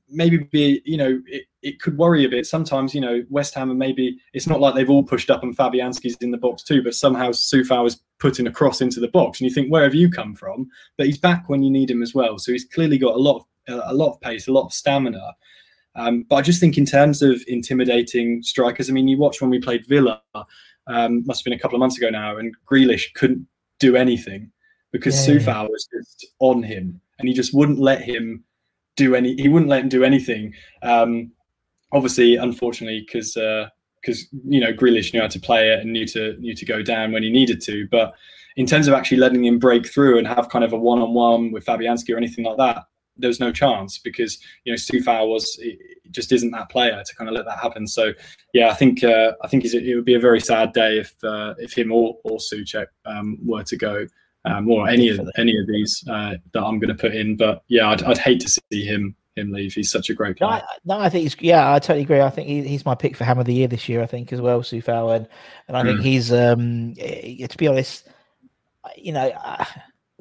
[0.08, 2.46] maybe be, you know, it, it could worry a bit.
[2.46, 5.56] Sometimes, you know, West Ham and maybe it's not like they've all pushed up and
[5.56, 9.40] Fabianski's in the box too, but somehow Coufal is putting a cross into the box,
[9.40, 10.68] and you think, where have you come from?
[10.96, 12.38] But he's back when you need him as well.
[12.38, 15.34] So he's clearly got a lot of a lot of pace, a lot of stamina.
[15.96, 19.50] Um, but I just think in terms of intimidating strikers, I mean, you watch when
[19.50, 20.20] we played Villa,
[20.86, 23.46] um, must have been a couple of months ago now, and Grealish couldn't
[23.78, 24.50] do anything
[24.92, 28.44] because yeah, Coufal was just on him and he just wouldn't let him
[28.96, 29.34] do any.
[29.36, 30.54] He wouldn't let him do anything.
[30.82, 31.32] Um,
[31.92, 36.06] obviously, unfortunately, because because uh, you know Grealish knew how to play it and knew
[36.08, 37.88] to knew to go down when he needed to.
[37.90, 38.14] But
[38.56, 41.12] in terms of actually letting him break through and have kind of a one on
[41.12, 42.84] one with Fabianski or anything like that,
[43.18, 45.60] there was no chance because you know Coufal was
[46.10, 47.86] just isn't that player to kind of let that happen.
[47.86, 48.12] So
[48.52, 51.54] yeah, I think uh, I think it would be a very sad day if uh,
[51.58, 54.06] if him or or Soucek um, were to go
[54.44, 57.36] um, or any of any of these uh, that I'm going to put in.
[57.36, 59.74] But yeah, I'd, I'd hate to see him him leave.
[59.74, 60.50] He's such a great player.
[60.50, 62.20] No, I, no, I think he's yeah, I totally agree.
[62.20, 64.02] I think he, he's my pick for Ham of the Year this year.
[64.02, 65.28] I think as well, Coufal, and
[65.68, 65.86] and I mm.
[65.86, 68.08] think he's um to be honest,
[68.96, 69.32] you know,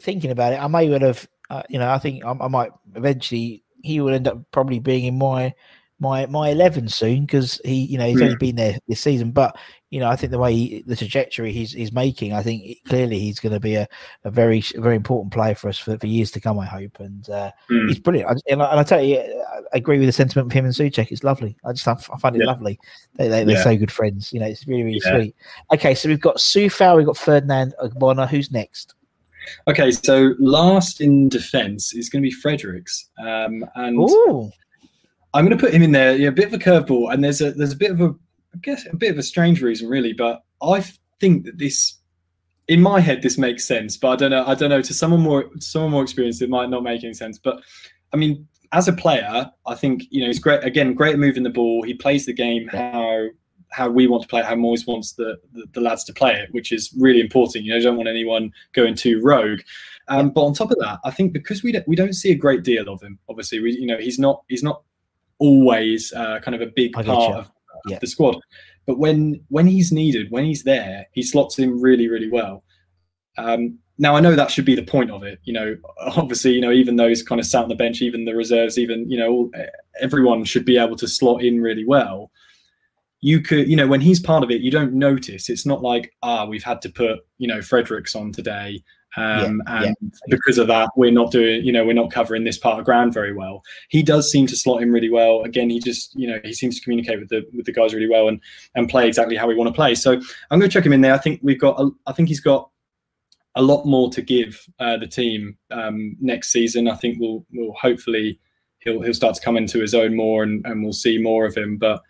[0.01, 2.71] thinking about it, I may would have, uh, you know, I think I, I might
[2.95, 5.53] eventually he will end up probably being in my
[5.99, 8.25] my my 11 soon because he you know he's yeah.
[8.25, 9.57] only been there this season but
[9.91, 13.17] you know i think the way he, the trajectory he's he's making i think clearly
[13.17, 13.87] he's going to be a,
[14.25, 17.29] a very very important player for us for, for years to come i hope and
[17.29, 17.87] uh, mm.
[17.87, 20.51] he's brilliant I, and, I, and I tell you i agree with the sentiment of
[20.51, 21.11] him and Soucek.
[21.11, 22.47] it's lovely i just I, find it yeah.
[22.47, 22.77] lovely
[23.13, 23.63] they, they, are yeah.
[23.63, 25.35] so good friends you know it's really really sweet
[25.71, 28.27] okay so we've got Coufal we've got ferdinand Ogbonna.
[28.27, 28.95] who's next
[29.67, 34.51] Okay, so last in defence is going to be Fredericks, um, and Ooh.
[35.33, 36.15] I'm going to put him in there.
[36.15, 38.15] Yeah, a bit of a curveball, and there's a there's a bit of a
[38.53, 40.13] I guess a bit of a strange reason, really.
[40.13, 40.83] But I
[41.19, 41.97] think that this,
[42.67, 43.97] in my head, this makes sense.
[43.97, 44.45] But I don't know.
[44.45, 44.81] I don't know.
[44.81, 47.37] To someone more someone more experienced, it might not make any sense.
[47.37, 47.61] But
[48.13, 50.63] I mean, as a player, I think you know he's great.
[50.63, 51.83] Again, great at moving the ball.
[51.83, 53.27] He plays the game how
[53.75, 56.33] how we want to play it, how Moyes wants the, the, the lads to play
[56.33, 57.65] it, which is really important.
[57.65, 59.59] You know, you don't want anyone going too rogue.
[60.07, 62.35] Um, but on top of that, I think because we don't, we don't see a
[62.35, 63.19] great deal of him.
[63.27, 64.83] Obviously, we you know he's not he's not
[65.39, 67.51] always uh, kind of a big part of
[67.87, 67.99] yeah.
[67.99, 68.39] the squad.
[68.85, 72.63] But when when he's needed, when he's there, he slots in really really well.
[73.37, 75.39] Um, now I know that should be the point of it.
[75.43, 78.35] You know, obviously, you know, even those kind of sat on the bench, even the
[78.35, 79.51] reserves, even you know,
[79.99, 82.31] everyone should be able to slot in really well.
[83.25, 85.49] You could, you know, when he's part of it, you don't notice.
[85.49, 88.83] It's not like ah, we've had to put you know Fredericks on today,
[89.17, 90.09] um, yeah, and yeah.
[90.29, 93.13] because of that, we're not doing, you know, we're not covering this part of ground
[93.13, 93.63] very well.
[93.89, 95.41] He does seem to slot in really well.
[95.43, 98.09] Again, he just, you know, he seems to communicate with the with the guys really
[98.09, 98.41] well and
[98.75, 99.95] and play exactly how we want to play.
[99.95, 101.13] So I'm going to check him in there.
[101.13, 102.69] I think we've got, a, I think he's got
[103.55, 106.89] a lot more to give uh, the team um, next season.
[106.89, 108.39] I think we'll we'll hopefully
[108.79, 111.55] he'll he'll start to come into his own more and and we'll see more of
[111.55, 111.77] him.
[111.77, 112.01] But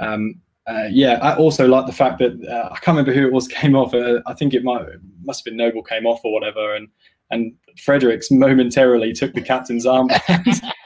[0.00, 3.32] um, uh, yeah, I also like the fact that uh, I can't remember who it
[3.32, 3.94] was came off.
[3.94, 4.84] Uh, I think it might
[5.22, 6.88] must have been Noble came off or whatever, and
[7.30, 10.08] and Fredericks momentarily took the captain's arm.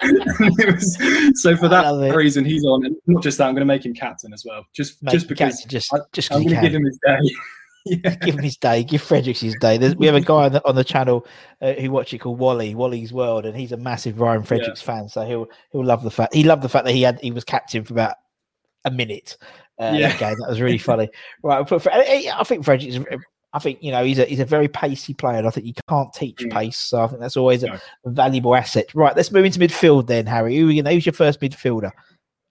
[0.02, 0.98] was,
[1.40, 3.94] so for that reason, he's on, and not just that, I'm going to make him
[3.94, 6.84] captain as well, just make just because just I, just I'm going to give him
[6.84, 7.18] his day.
[7.86, 8.14] yeah.
[8.16, 8.84] Give him his day.
[8.84, 9.78] Give Fredericks his day.
[9.78, 11.26] There's, we have a guy on the, on the channel
[11.62, 14.86] uh, who watch it called Wally, Wally's World, and he's a massive Ryan Fredericks yeah.
[14.86, 15.08] fan.
[15.08, 17.44] So he'll he'll love the fact he loved the fact that he had he was
[17.44, 18.16] captain for about
[18.84, 19.36] a minute
[19.80, 20.16] uh, yeah.
[20.16, 20.36] game.
[20.38, 21.08] That was really funny.
[21.42, 23.04] right, but for, I think Frederick is.
[23.52, 25.72] I think you know he's a he's a very pacey player, and I think you
[25.88, 26.52] can't teach mm.
[26.52, 26.76] pace.
[26.76, 27.78] So I think that's always a, no.
[28.06, 28.86] valuable asset.
[28.94, 30.56] Right, let's move into midfield then, Harry.
[30.56, 31.90] Who you who's your first midfielder?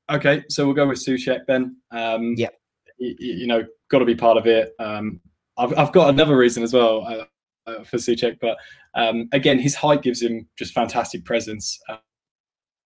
[0.09, 1.77] Okay, so we'll go with Soucek then.
[1.91, 2.49] Um, yeah,
[2.97, 4.73] you, you, know, got to be part of it.
[4.79, 5.21] Um,
[5.57, 8.57] I've I've got another reason as well uh, uh, for Soucek, but
[8.95, 11.79] um, again, his height gives him just fantastic presence.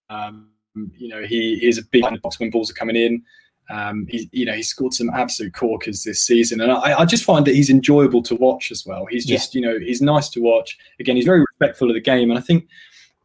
[0.10, 0.50] Um,
[0.98, 3.24] you know, he, he is a big box when balls are coming in.
[3.70, 7.24] Um, he, you know, he scored some absolute corkers this season, and I, I just
[7.24, 9.06] find that he's enjoyable to watch as well.
[9.06, 10.78] He's just, you know, he's nice to watch.
[11.00, 12.68] Again, he's very respectful of the game, and I think,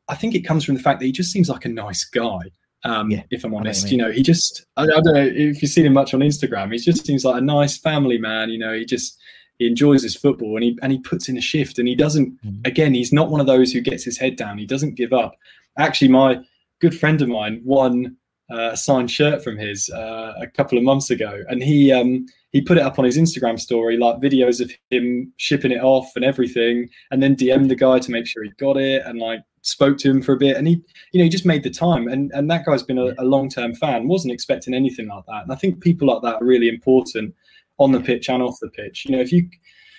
[0.08, 2.40] I think it comes from the fact that he just seems like a nice guy.
[2.84, 3.92] Um, Yeah, if I'm honest, mean.
[3.94, 6.72] you know, he just, I, I don't know if you've seen him much on Instagram.
[6.72, 8.50] He just seems like a nice family man.
[8.50, 9.18] You know, he just
[9.58, 12.40] he enjoys his football and he and he puts in a shift and he doesn't.
[12.44, 12.64] Mhm.
[12.66, 14.58] Again, he's not one of those who gets his head down.
[14.58, 15.34] He doesn't give up.
[15.76, 16.40] Actually, my
[16.80, 18.16] good friend of mine won
[18.50, 22.26] uh, a signed shirt from his uh, a couple of months ago, and he um,
[22.52, 26.10] he put it up on his Instagram story, like videos of him shipping it off
[26.16, 29.40] and everything, and then DM'd the guy to make sure he got it, and like
[29.62, 30.82] spoke to him for a bit, and he
[31.12, 33.48] you know he just made the time, and and that guy's been a, a long
[33.48, 36.68] term fan, wasn't expecting anything like that, and I think people like that are really
[36.68, 37.34] important
[37.78, 39.04] on the pitch and off the pitch.
[39.04, 39.48] You know, if you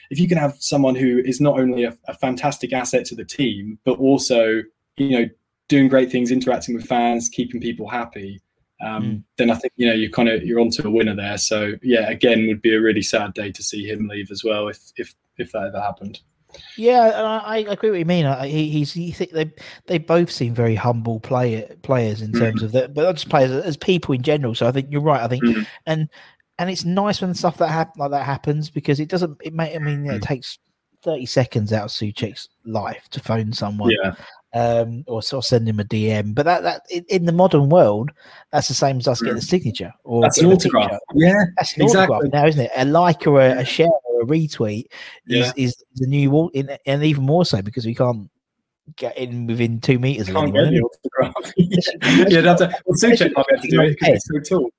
[0.09, 3.25] if you can have someone who is not only a, a fantastic asset to the
[3.25, 4.63] team, but also
[4.97, 5.29] you know
[5.69, 8.41] doing great things, interacting with fans, keeping people happy,
[8.81, 9.23] um, Mm.
[9.37, 11.37] then I think you know you're kind of you're onto a winner there.
[11.37, 14.67] So yeah, again, would be a really sad day to see him leave as well
[14.67, 16.19] if if if that ever happened.
[16.77, 18.25] Yeah, and I, I agree what you mean.
[18.25, 19.51] I, he, he's he, th- they
[19.85, 23.51] they both seem very humble player players in terms of that, but not just players
[23.51, 24.55] as people in general.
[24.55, 25.21] So I think you're right.
[25.21, 25.67] I think Mhm.
[25.85, 26.09] and
[26.57, 29.37] and it's nice when stuff that hap- like that happens because it doesn't.
[29.43, 29.75] It may.
[29.75, 30.57] I mean, it takes
[31.03, 33.91] thirty seconds out of Soucek's life to phone someone.
[33.91, 34.15] Yeah,
[34.53, 36.33] um, or sort of send him a DM.
[36.33, 38.11] But that that in, in the modern world,
[38.51, 40.91] that's the same as us getting a signature or that's an autograph.
[41.13, 42.15] Yeah, That's an Exactly.
[42.15, 42.71] autograph now, isn't it?
[42.75, 44.85] A like or a, a share or a retweet
[45.27, 45.51] Yeah.
[45.55, 48.29] is, is the new wall, in, and even more so because we can't
[48.95, 50.73] get in within two meters of can't anyone.
[50.73, 51.53] get the autograph.
[52.31, 54.69] yeah, that's a, well, Soucek might be able to do it because he's so tall.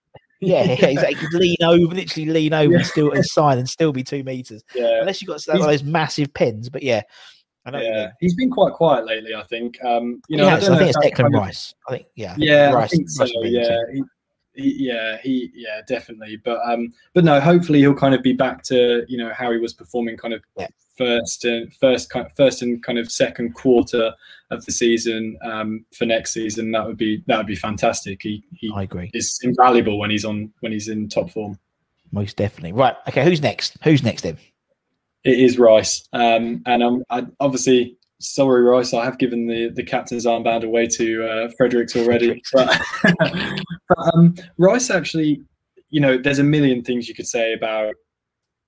[0.41, 1.17] Yeah, yeah, exactly.
[1.21, 4.25] You could lean over, literally lean over and still and sign and still be two
[4.25, 7.03] meters, Yeah, unless you've got one of those massive pins, But yeah,
[7.67, 7.79] I know.
[7.79, 8.01] what you yeah.
[8.07, 8.11] mean.
[8.21, 9.35] He's been quite quiet lately.
[9.35, 9.83] I think.
[9.85, 11.41] Um, you know, Yeah, I, so don't I know think it's that's Declan kind of-
[11.43, 11.75] Rice.
[11.89, 13.23] I think yeah, I Yeah, Rice- I think so.
[13.25, 14.03] Rice would be the Yeah, he,
[14.55, 16.37] he, yeah, he, yeah, definitely.
[16.45, 19.59] But um, but no, hopefully he'll kind of be back to you know how he
[19.59, 20.67] was performing, kind of Yeah.
[20.99, 24.13] first and first, kind first and kind of second quarter
[24.51, 26.73] of the season um, for next season.
[26.73, 28.23] That would be that would be fantastic.
[28.23, 29.11] He he I agree.
[29.15, 31.59] is invaluable when he's on when he's in top form.
[32.11, 32.73] Most definitely.
[32.73, 32.97] Right.
[33.09, 33.23] Okay.
[33.25, 33.77] Who's next?
[33.85, 34.37] Who's next then?
[35.25, 38.95] It is Rice, um, and I'm I, obviously sorry, Rice.
[38.95, 44.35] I have given the the captain's armband away to uh, Fredericks already, but, but um,
[44.59, 45.43] Rice actually,
[45.91, 47.95] you know, there's a million things you could say about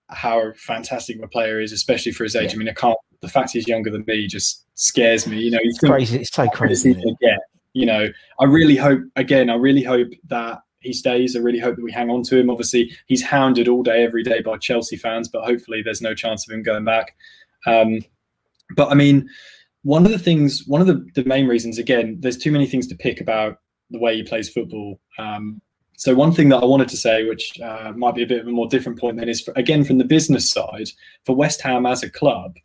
[0.09, 2.51] how fantastic a player is, especially for his age.
[2.51, 2.57] Yeah.
[2.57, 2.99] I mean, I can't.
[3.21, 5.39] The fact he's younger than me just scares me.
[5.39, 6.19] You know, It's crazy.
[6.19, 6.93] It's so how good is crazy.
[6.95, 7.17] he isn't it?
[7.21, 7.41] gonna get?
[7.73, 8.09] You know,
[8.41, 9.01] I really hope.
[9.17, 11.37] Again, I really hope that he stays.
[11.37, 12.51] I really hope that we hang on to him.
[12.51, 16.47] Obviously, he's hounded all day, every day by Chelsea fans, but hopefully, there's no chance
[16.47, 17.15] of him going back.
[17.67, 18.01] Um,
[18.77, 19.29] but I mean,
[19.83, 22.87] one of the things, one of the, the main reasons, again, there's too many things
[22.89, 23.59] to pick about
[23.91, 25.01] the way he plays football.
[25.19, 25.61] Um,
[25.97, 28.49] so one thing that I wanted to say, which uh, might be a bit of
[28.49, 30.89] a more different point, then is for, again from the business side
[31.25, 32.57] for West Ham as a club,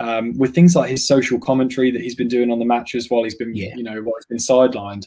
[0.00, 3.24] um, with things like his social commentary that he's been doing on the matches while
[3.24, 3.74] he's been, Yeah.
[3.74, 5.06] you know, while he's been sidelined,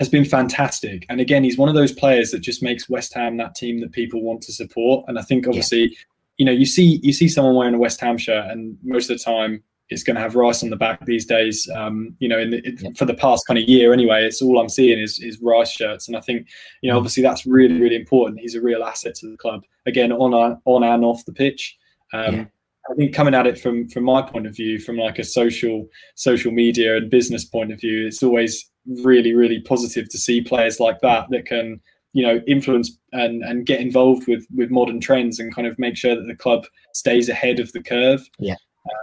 [0.00, 1.06] has been fantastic.
[1.08, 3.92] And again, he's one of those players that just makes West Ham that team that
[3.92, 5.04] people want to support.
[5.06, 5.96] And I think obviously,
[6.38, 9.18] you know, you see you see someone wearing a West Ham shirt, and most of
[9.18, 11.68] the time it's going to have Rice on the back these days.
[11.74, 12.90] Um, you know, in the, it, Yeah.
[12.96, 16.08] for the past kind of year anyway, it's all I'm seeing is is Rice shirts,
[16.08, 16.48] and I think
[16.80, 16.98] you know Mm.
[16.98, 18.40] obviously that's really really important.
[18.40, 21.76] He's a real asset to the club again on our, on and off the pitch.
[22.12, 22.44] Um, Yeah.
[22.90, 25.86] I think coming at it from from my point of view, from like a social
[26.16, 28.68] social media and business point of view, it's always
[29.04, 31.80] really really positive to see players like that that can
[32.12, 35.96] you know influence and and get involved with with modern trends and kind of make
[35.96, 38.56] sure that the club stays ahead of the curve Yeah.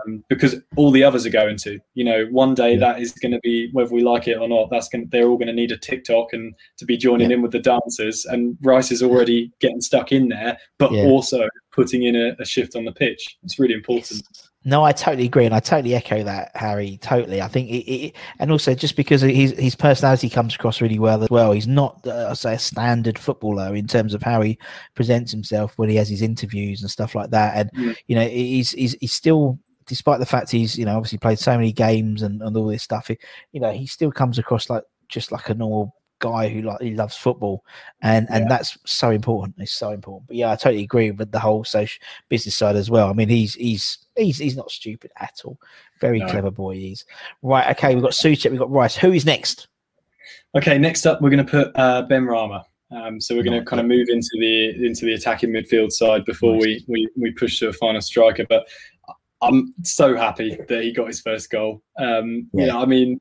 [0.05, 2.79] Um, because all the others are going to you know one day Yeah.
[2.79, 5.37] that is going to be whether we like it or not that's going they're all
[5.37, 8.91] going to need a tiktok and to be joining in with the dancers and rice
[8.91, 11.03] is already getting stuck in there but Yeah.
[11.03, 14.21] also putting in a, a shift on the pitch it's really important
[14.65, 16.97] No, I totally agree, and I totally echo that, Harry.
[17.01, 20.99] Totally, I think, it, it, and also just because his his personality comes across really
[20.99, 21.53] well as well.
[21.53, 24.57] He's not, uh, I say, a standard footballer in terms of how he
[24.93, 27.55] presents himself when he has his interviews and stuff like that.
[27.55, 27.95] And Mm.
[28.07, 29.57] you know, he's he's he's still,
[29.87, 32.83] despite the fact he's you know obviously played so many games and, and all this
[32.83, 33.17] stuff, he,
[33.51, 36.95] you know, he still comes across like just like a normal guy who like he
[36.95, 37.63] loves football.
[38.01, 38.49] And and Yeah.
[38.49, 39.55] that's so important.
[39.59, 40.27] It's so important.
[40.27, 43.09] But yeah i totally agree with the whole social business side as well.
[43.09, 45.59] I mean he's he's he's he's not stupid at all.
[46.01, 46.27] Very No.
[46.27, 47.05] clever boy he is.
[47.43, 48.95] Right okay we've got Soucek, we've got rice.
[48.97, 49.67] Who is next?
[50.55, 52.63] Okay, next up we're going to put uh, Benrahma.
[52.89, 56.23] Um, so we're going to kind of move into the into the attacking midfield side
[56.25, 58.45] before we, we we push to a final striker.
[58.47, 58.65] But
[59.41, 61.81] I'm so happy that he got his first goal.
[61.99, 62.65] Um, Yeah.
[62.65, 63.19] You know, I mean,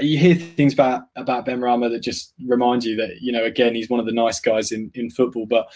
[0.00, 3.88] you hear things about about Benrahma that just remind you that you know again he's
[3.88, 5.66] one of the nice guys in in football, but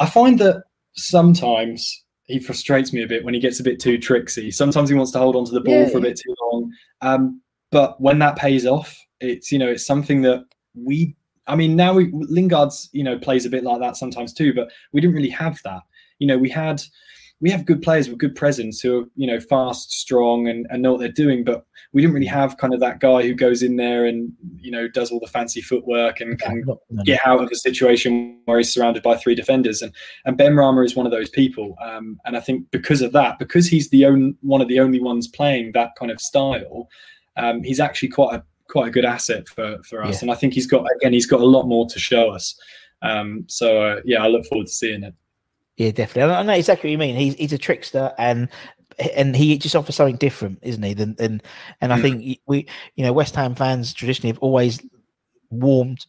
[0.00, 0.64] I find that
[0.94, 4.50] sometimes he frustrates me a bit when he gets a bit too tricksy.
[4.50, 6.72] Sometimes he wants to hold on to the ball Yeah, for a bit too long.
[7.02, 11.16] Um, but when that pays off, it's you know it's something that we.
[11.46, 14.70] I mean, now we, Lingard's you know plays a bit like that sometimes too, but
[14.92, 15.82] we didn't really have that.
[16.18, 16.82] You know, we had
[17.40, 20.82] we have good players with good presence who are you know fast, strong, and, and
[20.82, 23.62] know what they're doing, but we didn't really have kind of that guy who goes
[23.62, 26.64] in there and you know does all the fancy footwork and can
[27.04, 29.82] get out of a situation where he's surrounded by three defenders.
[29.82, 29.92] And
[30.24, 31.76] and Benrahma is one of those people.
[31.82, 35.00] Um, and I think because of that, because he's the only one of the only
[35.00, 36.88] ones playing that kind of style,
[37.36, 40.16] um, he's actually quite a quite a good asset for for us.
[40.16, 40.18] Yeah.
[40.22, 42.58] And I think he's got again he's got a lot more to show us.
[43.02, 45.14] Um, so uh, yeah, I look forward to seeing it.
[45.76, 46.34] Yeah, definitely.
[46.34, 47.16] I know exactly what you mean.
[47.16, 48.48] He's he's a trickster, and
[49.16, 50.94] and he just offers something different, isn't he?
[50.94, 51.42] Than and
[51.80, 52.02] and I Mm.
[52.02, 54.80] think we, you know, West Ham fans traditionally have always
[55.50, 56.06] warmed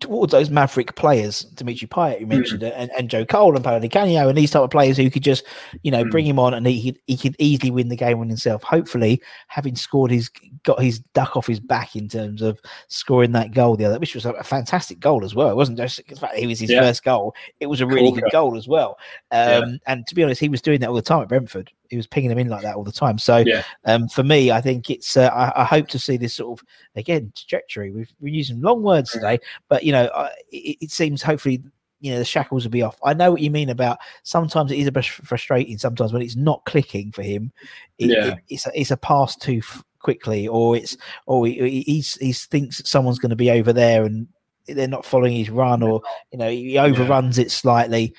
[0.00, 3.86] towards those maverick players, Dimitri Payet, you mentioned it, and, and Joe Cole and Paolo
[3.88, 5.44] Canio, and these type of players who could just,
[5.82, 6.10] you know, Mm.
[6.10, 8.62] bring him on and he could, he could easily win the game on himself.
[8.62, 10.28] Hopefully, having scored his
[10.64, 14.14] got his duck off his back in terms of scoring that goal the other, which
[14.14, 15.48] was a, fantastic goal as well.
[15.50, 16.80] It wasn't just the fact he was his Yeah.
[16.80, 18.20] first goal; it was a really Corker.
[18.22, 18.98] good goal as well.
[19.32, 19.58] Yeah.
[19.58, 21.70] Um, And to be honest, he was doing that all the time at Brentford.
[21.94, 23.18] He was pinging them in like that all the time.
[23.18, 23.62] So Yeah.
[23.84, 25.16] um, for me, I think it's.
[25.16, 26.66] Uh, I, I hope to see this sort of
[26.96, 27.90] again trajectory.
[27.92, 29.38] We've, we're using long words today,
[29.68, 31.62] but you know, I, it, it seems hopefully
[32.00, 32.98] you know the shackles will be off.
[33.04, 35.78] I know what you mean about sometimes it is a bit frustrating.
[35.78, 37.50] Sometimes when it's not clicking for him,
[37.98, 38.26] it, Yeah.
[38.26, 42.14] it- it's a, it's a pass too f- quickly, or it's or he, he he's,
[42.16, 44.26] he thinks someone's going to be over there and
[44.66, 48.14] they're not following his run, or you know he overruns it slightly.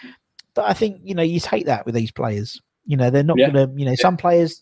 [0.56, 2.60] But I think you know you take that with these players.
[2.86, 3.50] You know they're not Yeah.
[3.52, 3.80] going to.
[3.80, 4.62] You know some players.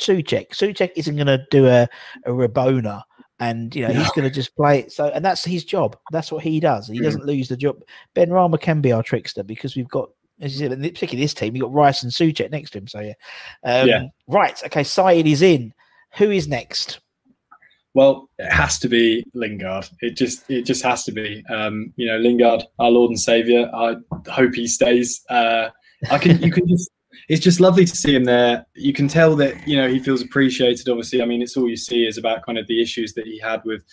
[0.00, 0.48] Soucek.
[0.50, 1.88] Soucek isn't going to do a
[2.24, 3.02] a Rabona,
[3.40, 4.92] and you know he's going to just play it.
[4.92, 5.96] So, and that's his job.
[6.10, 6.88] That's what he does.
[6.88, 7.04] He Mm.
[7.04, 7.82] doesn't lose the job.
[8.14, 11.62] Benrahma can be our trickster because we've got, as you said, particularly this team, we've
[11.62, 12.88] got Rice and Soucek next to him.
[12.88, 13.12] So yeah,
[13.64, 14.02] um, Yeah.
[14.28, 14.60] right.
[14.66, 15.74] Okay, Saeed is in.
[16.16, 17.00] Who is next?
[17.94, 19.86] Well, it has to be Lingard.
[20.00, 21.44] It just it just has to be.
[21.50, 23.70] Um, you know, Lingard, our Lord and Savior.
[23.74, 23.96] I
[24.30, 25.20] hope he stays.
[25.28, 25.68] Uh,
[26.10, 26.90] I can you can just
[27.28, 28.66] it's just lovely to see him there.
[28.74, 30.88] You can tell that you know he feels appreciated.
[30.88, 33.38] Obviously, I mean, it's all you see is about kind of the issues that he
[33.38, 33.84] had with,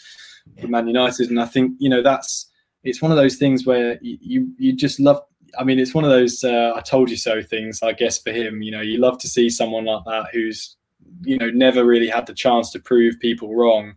[0.55, 2.49] with Man United, and I think you know that's
[2.83, 5.21] it's one of those things where you you, you just love.
[5.57, 7.81] I mean, it's one of those uh, "I told you so" things.
[7.81, 10.75] I guess for him, you know, you love to see someone like that who's
[11.21, 13.93] you know never really had the chance to prove people wrong.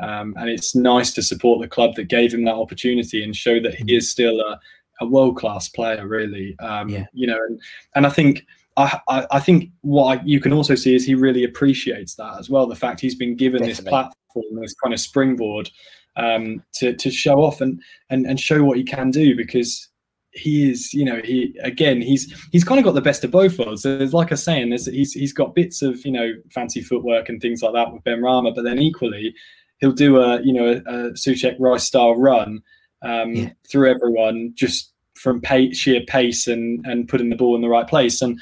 [0.00, 3.60] Um, and it's nice to support the club that gave him that opportunity and show
[3.60, 4.58] that he is still a,
[5.00, 6.56] a world class player, really.
[6.58, 7.06] Um, Yeah.
[7.12, 7.60] You know, and,
[7.94, 8.44] and I think
[8.76, 12.38] I, I, I think what I, you can also see is he really appreciates that
[12.38, 12.66] as well.
[12.66, 15.70] The fact he's been given this platform, this kind of springboard
[16.16, 19.88] um, to to show off and and and show what he can do because
[20.32, 23.58] he is, you know, he again, he's he's kind of got the best of both
[23.58, 23.82] worlds.
[23.84, 27.28] There's like I was saying, there's he's he's got bits of you know fancy footwork
[27.28, 29.34] and things like that with Benrahma, but then equally
[29.78, 32.62] he'll do a you know a, a Soucek Rice style run
[33.02, 33.50] um, Yeah.
[33.70, 34.93] through everyone just
[35.24, 38.22] from pay, sheer pace and and putting the ball in the right place.
[38.22, 38.40] And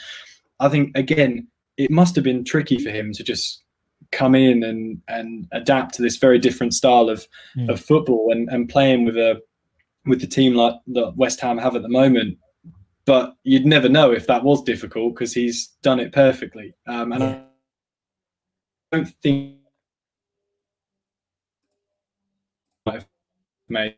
[0.61, 1.47] I think again,
[1.79, 3.63] it must have been tricky for him to just
[4.11, 7.27] come in and and adapt to this very different style of
[7.57, 7.71] Mm.
[7.71, 9.41] of football and and playing with a
[10.05, 12.37] with the team like that West Ham have at the moment.
[13.05, 16.75] But you'd never know if that was difficult because he's done it perfectly.
[16.87, 17.23] Um, and.
[17.23, 19.57] I don't think
[22.85, 23.07] might have
[23.69, 23.97] made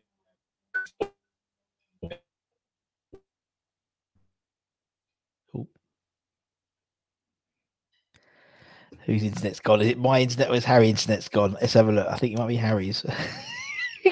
[9.05, 9.81] Whose internet's gone?
[9.81, 11.55] Is it my internet or is Harry's internet's gone?
[11.61, 12.07] Let's have a look.
[12.07, 13.05] I think it might be Harry's.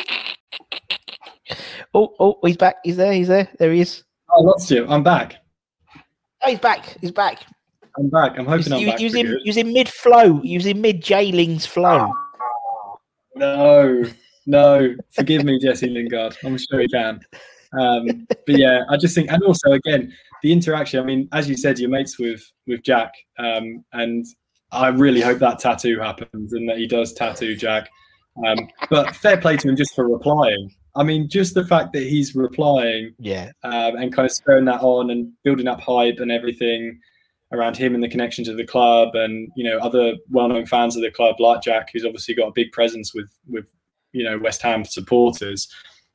[1.93, 2.75] oh, oh, he's back.
[2.83, 3.11] He's there.
[3.11, 3.49] He's there.
[3.57, 4.03] There he is.
[4.29, 4.85] I lost you.
[4.87, 5.37] I'm back.
[6.43, 6.97] Oh, he's back.
[7.01, 7.39] He's back.
[7.97, 8.37] I'm back.
[8.37, 8.99] I'm hoping I'm he, back.
[8.99, 9.39] he was for in, good.
[9.43, 10.41] he was in mid flow.
[10.43, 12.13] Using mid Jailing's flow.
[13.35, 14.03] No,
[14.45, 14.95] no.
[15.11, 16.37] Forgive me, Jesse Lingard.
[16.43, 17.19] I'm sure he can.
[17.79, 20.13] Um, but yeah, I just think, and also again,
[20.43, 20.99] the interaction.
[20.99, 24.25] I mean, as you said, you're mates with with Jack, um, and
[24.73, 27.89] I really hope that tattoo happens and that he does tattoo Jack.
[28.45, 30.71] Um, but fair play to him just for replying.
[30.95, 33.51] I mean, just the fact that he's replying Yeah.
[33.63, 36.99] um, and kind of spurring that on and building up hype and everything
[37.51, 41.03] around him and the connection to the club and you know other well-known fans of
[41.03, 43.65] the club like Jack, who's obviously got a big presence with with
[44.11, 45.67] you know West Ham supporters.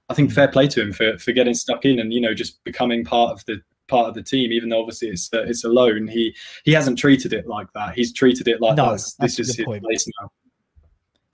[0.08, 2.62] I think fair play to him for for getting stuck in and you know just
[2.64, 5.68] becoming part of the part of the team, even though obviously it's uh, it's a
[5.68, 6.06] loan.
[6.06, 6.34] He
[6.64, 7.94] he hasn't treated it like that.
[7.94, 9.82] He's treated it like No, this a is his point.
[9.82, 10.30] place now.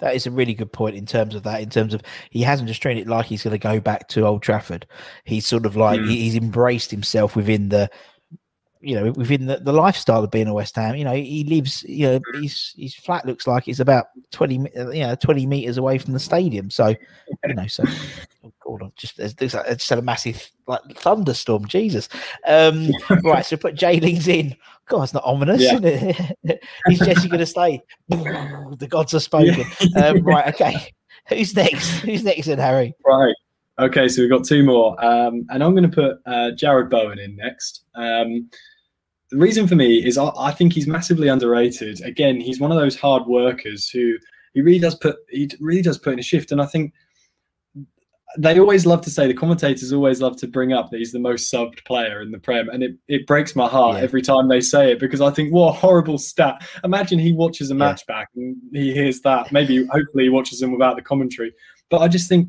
[0.01, 1.61] That is a really good point in terms of that.
[1.63, 4.27] In terms of he hasn't just trained it like he's going to go back to
[4.27, 4.87] Old Trafford.
[5.25, 6.09] He's sort of like Mm.
[6.11, 7.89] he's embraced himself within the,
[8.81, 10.97] you know, within the, the lifestyle of being a West Ham.
[10.97, 11.85] You know, he lives.
[11.85, 15.79] You know, his his flat looks like it's about twenty, uh, you know, twenty meters
[15.79, 16.71] away from the stadium.
[16.71, 17.85] So, you know, so
[18.65, 21.67] God, I just there's, there's just had a massive like thunderstorm.
[21.67, 22.09] Jesus.
[22.47, 22.91] Um,
[23.25, 24.57] right, so put J Lings in.
[24.87, 25.75] God, it's not ominous, Yeah.
[25.75, 26.65] isn't it?
[26.91, 27.83] Is Jesse going to stay?
[28.09, 29.65] the gods have spoken.
[29.97, 30.93] Um, right, okay.
[31.29, 31.89] Who's next?
[32.01, 32.95] Who's next in Harry?
[33.07, 33.35] Right.
[33.79, 35.03] Okay, so we've got two more.
[35.05, 37.85] Um, and I'm going to put uh, Jarrod Bowen in next.
[37.95, 38.49] Um,
[39.31, 42.01] the reason for me is I, I think he's massively underrated.
[42.03, 44.17] Again, he's one of those hard workers who
[44.53, 46.53] he really does put he really does put in a shift.
[46.53, 46.93] And I think
[48.39, 51.19] they always love to say the commentators always love to bring up that he's the
[51.19, 54.03] most subbed player in the Prem, and it, it breaks my heart Yeah.
[54.03, 56.67] every time they say it because I think what a horrible stat.
[56.83, 57.79] Imagine he watches a Yeah.
[57.79, 59.53] match back and he hears that.
[59.53, 61.53] Maybe hopefully he watches them without the commentary.
[61.91, 62.49] But I just think,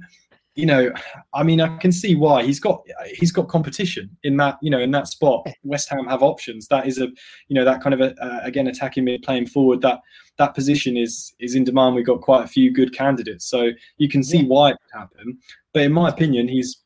[0.56, 0.92] you know,
[1.34, 2.82] I mean, I can see why he's got
[3.14, 5.48] he's got competition in that you know in that spot.
[5.64, 6.68] West Ham have options.
[6.70, 7.08] That is a
[7.48, 9.82] you know that kind of a, uh, again attacking mid playing forward.
[9.82, 10.00] That
[10.38, 11.96] that position is is in demand.
[11.96, 15.38] We've got quite a few good candidates, so you can see why it could happen.
[15.74, 16.78] But in my opinion, he's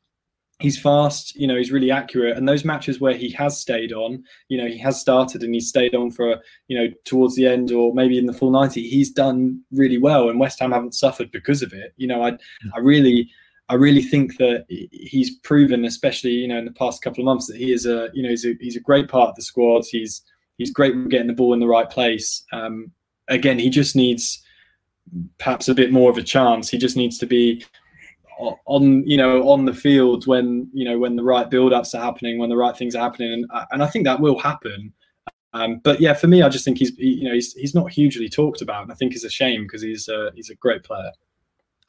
[0.59, 1.35] he's fast.
[1.35, 2.37] You know, he's really accurate.
[2.37, 5.69] And those matches where he has stayed on, you know, he has started and he's
[5.69, 8.87] stayed on for you know towards the end or maybe in the full ninety.
[8.87, 11.93] He's done really well, and West Ham haven't suffered because of it.
[11.97, 12.31] You know, I
[12.73, 13.29] I really.
[13.69, 17.47] I really think that he's proven, especially you know in the past couple of months,
[17.47, 19.85] that he is a you know he's a he's a great part of the squad.
[19.89, 20.23] He's
[20.57, 22.43] he's great getting the ball in the right place.
[22.51, 22.91] Um,
[23.27, 24.43] again, he just needs
[25.37, 26.69] perhaps a bit more of a chance.
[26.69, 27.63] He just needs to be
[28.65, 32.39] on you know on the field when you know when the right build-ups are happening,
[32.39, 34.93] when the right things are happening, and uh, and I think that will happen.
[35.53, 37.91] Um, but yeah, for me, I just think he's he- you know he's he's not
[37.91, 40.83] hugely talked about, and I think it's a shame because he's uh, he's a great
[40.83, 41.11] player.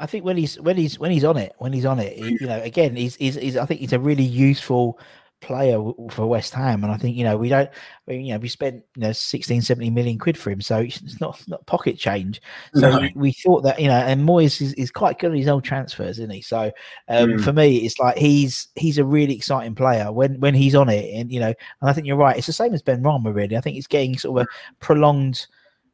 [0.01, 2.39] I think when he's when he's when he's on it, when he's on it, he-
[2.41, 4.99] you know, again, he's, he's, he's I think he's a really useful
[5.43, 5.79] player
[6.11, 7.69] for West Ham, and I think you know we don't,
[8.07, 10.79] I mean, you know, we spent you know 16, 17 million quid for him, so
[10.79, 12.41] it's not not pocket change.
[12.75, 13.09] So No.
[13.15, 16.19] we, thought that you know, and Moyes is, is quite good at his old transfers,
[16.19, 16.43] isn't he?
[16.43, 16.71] So
[17.09, 17.45] um, Mm.
[17.45, 21.15] for me, it's like he's he's a really exciting player when when he's on it,
[21.15, 22.37] and you know, and I think you're right.
[22.37, 23.57] It's the same as Benrahma, really.
[23.57, 25.47] I think he's getting sort of a prolonged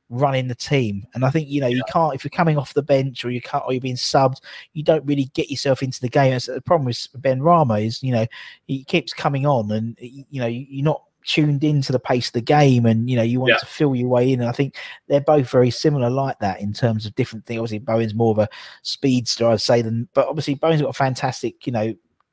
[0.08, 1.04] running the team.
[1.14, 3.40] And I think you know you can't if you're coming off the bench or you
[3.40, 4.40] can't or you're being subbed,
[4.72, 6.30] you don't really get yourself into the game.
[6.32, 8.26] That's the problem with Benrahma is you know
[8.66, 12.34] he keeps coming on and you know you- you're not tuned into the pace of
[12.34, 13.56] the game and you know you want Yeah.
[13.58, 14.76] to fill your way in and I think
[15.08, 18.38] they're both very similar like that in terms of different things obviously Bowen's more of
[18.38, 18.48] a
[18.82, 21.92] speedster I'd say than but obviously Bowen's got a fantastic you know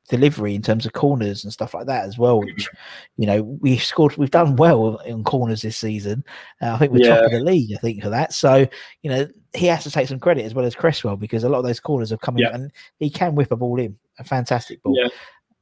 [0.10, 2.70] delivery in terms of corners and stuff like that as well which
[3.16, 6.24] you know we've scored we've done well in corners this season.
[6.62, 8.34] Uh, I think we're top of the league I think for that.
[8.34, 8.68] So
[9.01, 11.60] you know he has to take some credit as well as Cresswell because a lot
[11.60, 13.97] of those corners have come in and he can whip a ball in.
[14.20, 14.95] A fantastic ball.
[14.97, 15.08] Yeah.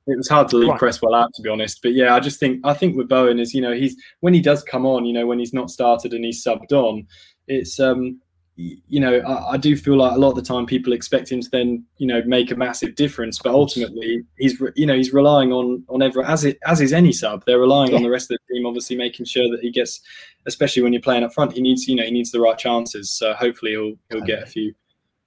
[0.08, 0.80] It was hard to leave Right.
[0.80, 1.82] Cresswell out, to be honest.
[1.84, 4.42] But yeah, I just think I think with Bowen is you know he's when he
[4.42, 7.06] does come on, you know when he's not started and he's subbed on,
[7.48, 8.20] it's um
[8.56, 11.42] you know I, I do feel like a lot of the time people expect him
[11.42, 15.14] to then you know make a massive difference, but ultimately he's re- you know he's
[15.14, 17.44] relying on on every as it as is any sub.
[17.46, 20.02] They're relying on the rest of the team, obviously making sure that he gets,
[20.46, 23.14] especially when you're playing up front, he needs you know he needs the right chances.
[23.14, 24.74] So hopefully he'll he'll get a few.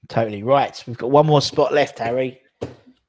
[0.09, 2.41] totally right we've got one more spot left Harry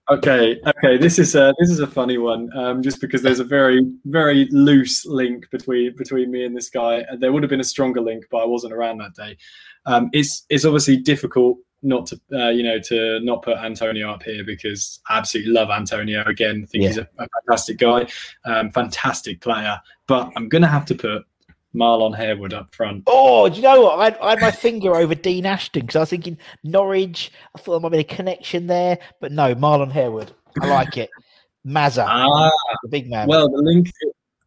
[0.07, 0.97] Okay, okay.
[0.97, 4.47] This is a this is a funny one, um, just because there's a very very
[4.51, 7.03] loose link between between me and this guy.
[7.09, 9.35] And There would have been a stronger link, but I wasn't around that day.
[9.87, 14.21] Um, it's it's obviously difficult not to uh, you know to not put Antonio up
[14.21, 16.23] here because I absolutely love Antonio.
[16.25, 18.07] Again, I think he's a, a fantastic guy,
[18.45, 19.81] um, fantastic player.
[20.07, 21.23] But I'm gonna have to put
[21.75, 23.03] Marlon Harewood up front.
[23.07, 23.99] Oh, do you know what?
[23.99, 27.31] I had, I had my finger over Dean Ashton because I was thinking Norwich.
[27.55, 30.31] I thought there might be a connection there, but no, Marlon Harewood.
[30.61, 31.09] I like it.
[31.67, 32.51] Mazza, Ah,
[32.83, 33.27] the big man.
[33.27, 33.91] Well, the link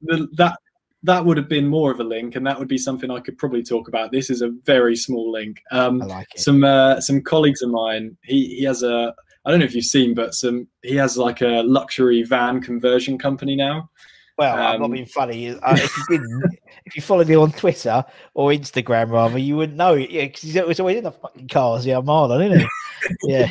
[0.02, 0.56] the, that
[1.02, 3.38] that would have been more of a link, and that would be something I could
[3.38, 4.10] probably talk about.
[4.12, 5.60] This is a very small link.
[5.70, 6.40] Um, I like it.
[6.40, 8.16] some uh, some colleagues of mine.
[8.22, 9.14] He he has a
[9.44, 13.18] I don't know if you've seen, but some he has like a luxury van conversion
[13.18, 13.90] company now.
[14.38, 15.48] Well, I'm not um, being funny.
[15.50, 16.44] Uh, if you didn't,
[16.86, 19.94] if you followed me on Twitter or Instagram, rather, you wouldn't know.
[19.94, 21.84] Yeah, because he's always always in the fucking cars.
[21.84, 22.66] Yeah, Marlon, isn't he?
[23.22, 23.46] Yeah.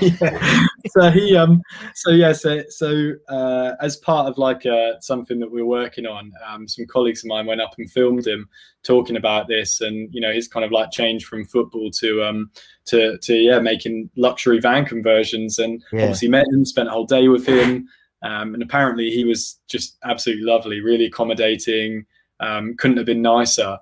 [0.89, 1.61] so he um
[1.95, 6.33] so yeah so so uh, as part of like uh, something that we're working on
[6.45, 8.49] um, some colleagues of mine went up and filmed him
[8.83, 12.51] talking about this and you know his kind of like change from football to um
[12.85, 16.01] to to yeah making luxury van conversions and Yeah.
[16.01, 17.87] obviously met him spent a whole day with him
[18.23, 22.05] um, and apparently he was just absolutely lovely really accommodating
[22.39, 23.77] um, couldn't have been nicer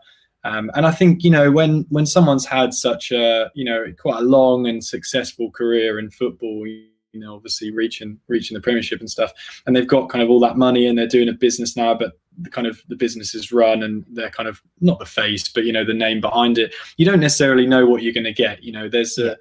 [0.46, 4.20] Um, and I think you know when when someone's had such a you know quite
[4.22, 9.10] a long and successful career in football, you know, obviously reaching reaching the Premiership and
[9.10, 9.32] stuff,
[9.66, 12.20] and they've got kind of all that money and they're doing a business now, but
[12.42, 15.66] the kind of the business is run and they're kind of not the face, but
[15.66, 16.76] you know the name behind it.
[16.98, 18.62] You don't necessarily know what you're going to get.
[18.62, 19.36] You know, there's a,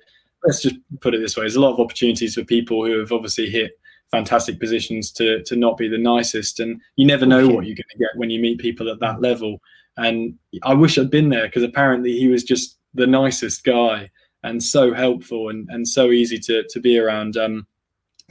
[0.45, 3.13] let's just put it this way: there's a lot of opportunities for people who have
[3.13, 3.79] obviously hit
[4.15, 7.93] fantastic positions to to not be the nicest, and you never know what you're going
[7.93, 9.61] to get when you meet people at that level.
[9.97, 14.11] And I wish I'd been there because apparently he was just the nicest guy
[14.45, 17.37] and so helpful and, and so easy to, to be around.
[17.37, 17.67] Um,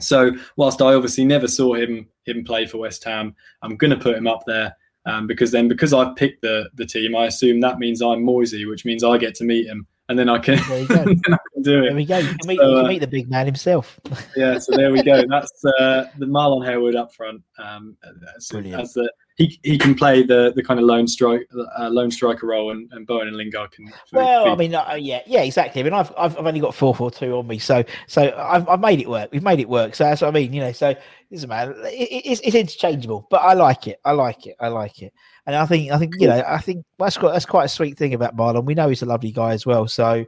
[0.00, 4.04] so whilst I obviously never saw him him play for West Ham, I'm going to
[4.04, 4.74] put him up there
[5.06, 8.64] um, because then because I've picked the the team, I assume that means I'm Moisey,
[8.64, 11.04] which means I get to meet him, and then I can, There you go.
[11.04, 11.86] can do it.
[11.86, 12.18] There we go.
[12.18, 13.98] You can meet, So, you can uh, meet the big man himself.
[14.36, 15.24] yeah, so there we go.
[15.28, 17.42] That's uh, the Marlon Harewood up front.
[17.58, 17.96] Um,
[18.36, 18.82] as, Brilliant.
[18.82, 22.46] as the he, he can play the the kind of lone strike uh, lone striker
[22.46, 23.92] role, and, and Bowen and Lingard can.
[24.12, 25.80] Well, be- I mean, uh, yeah, yeah, exactly.
[25.80, 28.68] I mean, I've, I've I've only got four four two on me, so so I've,
[28.68, 29.30] I've made it work.
[29.32, 29.94] We've made it work.
[29.96, 30.52] So that's what I mean.
[30.52, 30.94] You know, so
[31.32, 31.72] doesn't matter.
[31.86, 33.98] It, it- it's, it's interchangeable, but I like it.
[34.04, 34.54] I like it.
[34.60, 35.12] I like it.
[35.46, 37.98] And I think I think you know I think that's quite that's quite a sweet
[37.98, 38.64] thing about Marlon.
[38.64, 39.88] We know he's a lovely guy as well.
[39.88, 40.24] So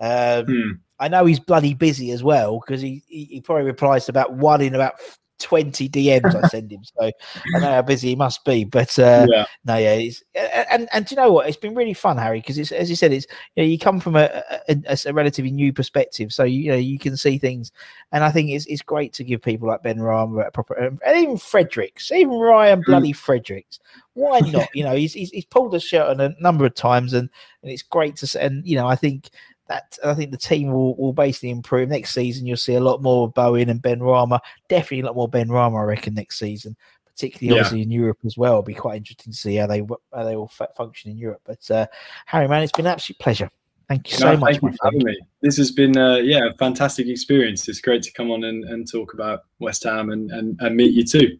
[0.00, 0.70] um, Hmm.
[0.98, 4.32] I know he's bloody busy as well because he, he he probably replies to about
[4.32, 4.94] one in about.
[5.38, 7.10] 20 DMs I send him, so
[7.54, 8.64] I know how busy he must be.
[8.64, 11.48] But uh, yeah, no, yeah, it's, and, and do you know what?
[11.48, 14.00] It's been really fun, Harry, because it's as you said, it's you know you come
[14.00, 14.76] from a, a,
[15.06, 17.72] a- relatively new perspective, so you know you can see things,
[18.12, 21.36] and I think it's it's great to give people like Benrahma a proper, and even
[21.36, 23.78] Fredericks, even Ryan bloody Fredericks.
[24.14, 24.68] Why not?
[24.74, 27.28] You know, he's, he's he's pulled the shirt on a number of times, and
[27.62, 28.42] and it's great to.
[28.42, 29.30] And you know, I think
[29.68, 32.46] that I think the team will, will basically improve next season.
[32.46, 34.40] You'll see a lot more of Bowen and Benrahma.
[34.68, 36.76] Definitely a lot more Benrahma, I reckon, next season
[37.16, 37.62] particularly Yeah.
[37.62, 38.52] obviously in Europe as well.
[38.52, 39.80] It'll be quite interesting to see how they
[40.12, 41.40] how they all function in Europe.
[41.44, 41.86] But uh,
[42.26, 43.50] Harry, man, it's been an absolute pleasure.
[43.88, 44.58] Thank you so No, much.
[44.58, 45.18] Thank you for having me.
[45.40, 47.68] This has been uh, yeah, a fantastic experience.
[47.68, 50.92] It's great to come on and, and talk about West Ham and, and, and meet
[50.92, 51.38] you too.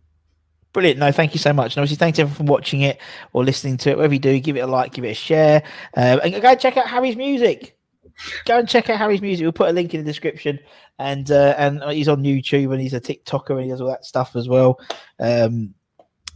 [0.73, 0.99] Brilliant.
[0.99, 1.77] No, thank you so much.
[1.77, 3.01] And obviously, thanks everyone for watching it
[3.33, 3.97] or listening to it.
[3.97, 5.63] Whatever you do, give it a like, give it a share.
[5.97, 7.76] Uh, and go check out Harry's music.
[8.45, 9.45] Go and check out Harry's music.
[9.45, 10.59] We'll put a link in the description.
[10.99, 14.05] And uh, and he's on YouTube and he's a TikToker and he does all that
[14.07, 14.81] stuff as well.
[15.21, 15.75] Um,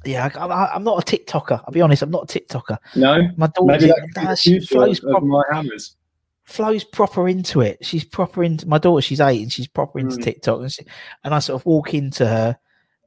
[0.05, 1.62] yeah, I, I'm not a TikToker.
[1.64, 2.03] I'll be honest.
[2.03, 2.78] I'm not a TikToker.
[2.97, 5.24] No, My daughter maybe that could be nah, the she future flows proper.
[5.26, 5.97] my hammers.
[6.45, 7.78] flows proper into it.
[7.83, 9.01] She's proper into my daughter.
[9.03, 10.22] She's eight and she's proper into Mm.
[10.24, 10.61] TikTok.
[10.61, 10.83] And, she,
[11.24, 12.59] and I sort of walk into her.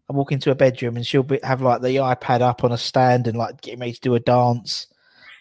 [0.09, 2.77] I walk into her bedroom and she'll be, have like the iPad up on a
[2.77, 4.87] stand and like getting ready to do a dance.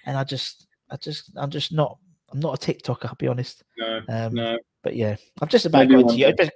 [0.07, 1.99] And I just, I just, I'm just not.
[2.33, 3.07] I'm not a TikToker.
[3.07, 3.63] I'll be honest.
[3.79, 4.59] No, Um, no.
[4.83, 6.25] But yeah, I've just about Maybe got one.
[6.25, 6.51] I've just,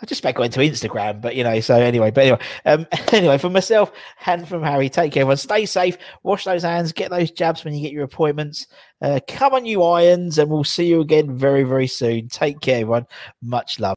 [0.00, 1.20] I've just about got into Instagram.
[1.22, 2.10] But you know, so anyway.
[2.10, 3.90] But anyway, um, anyway, for myself
[4.26, 5.38] and from Harry, take care, everyone.
[5.38, 5.96] Stay safe.
[6.22, 6.92] Wash those hands.
[6.92, 8.66] Get those jabs when you get your appointments.
[9.00, 12.28] Uh, come on, you irons, and we'll see you again very, very soon.
[12.28, 13.06] Take care, everyone.
[13.40, 13.96] Much love.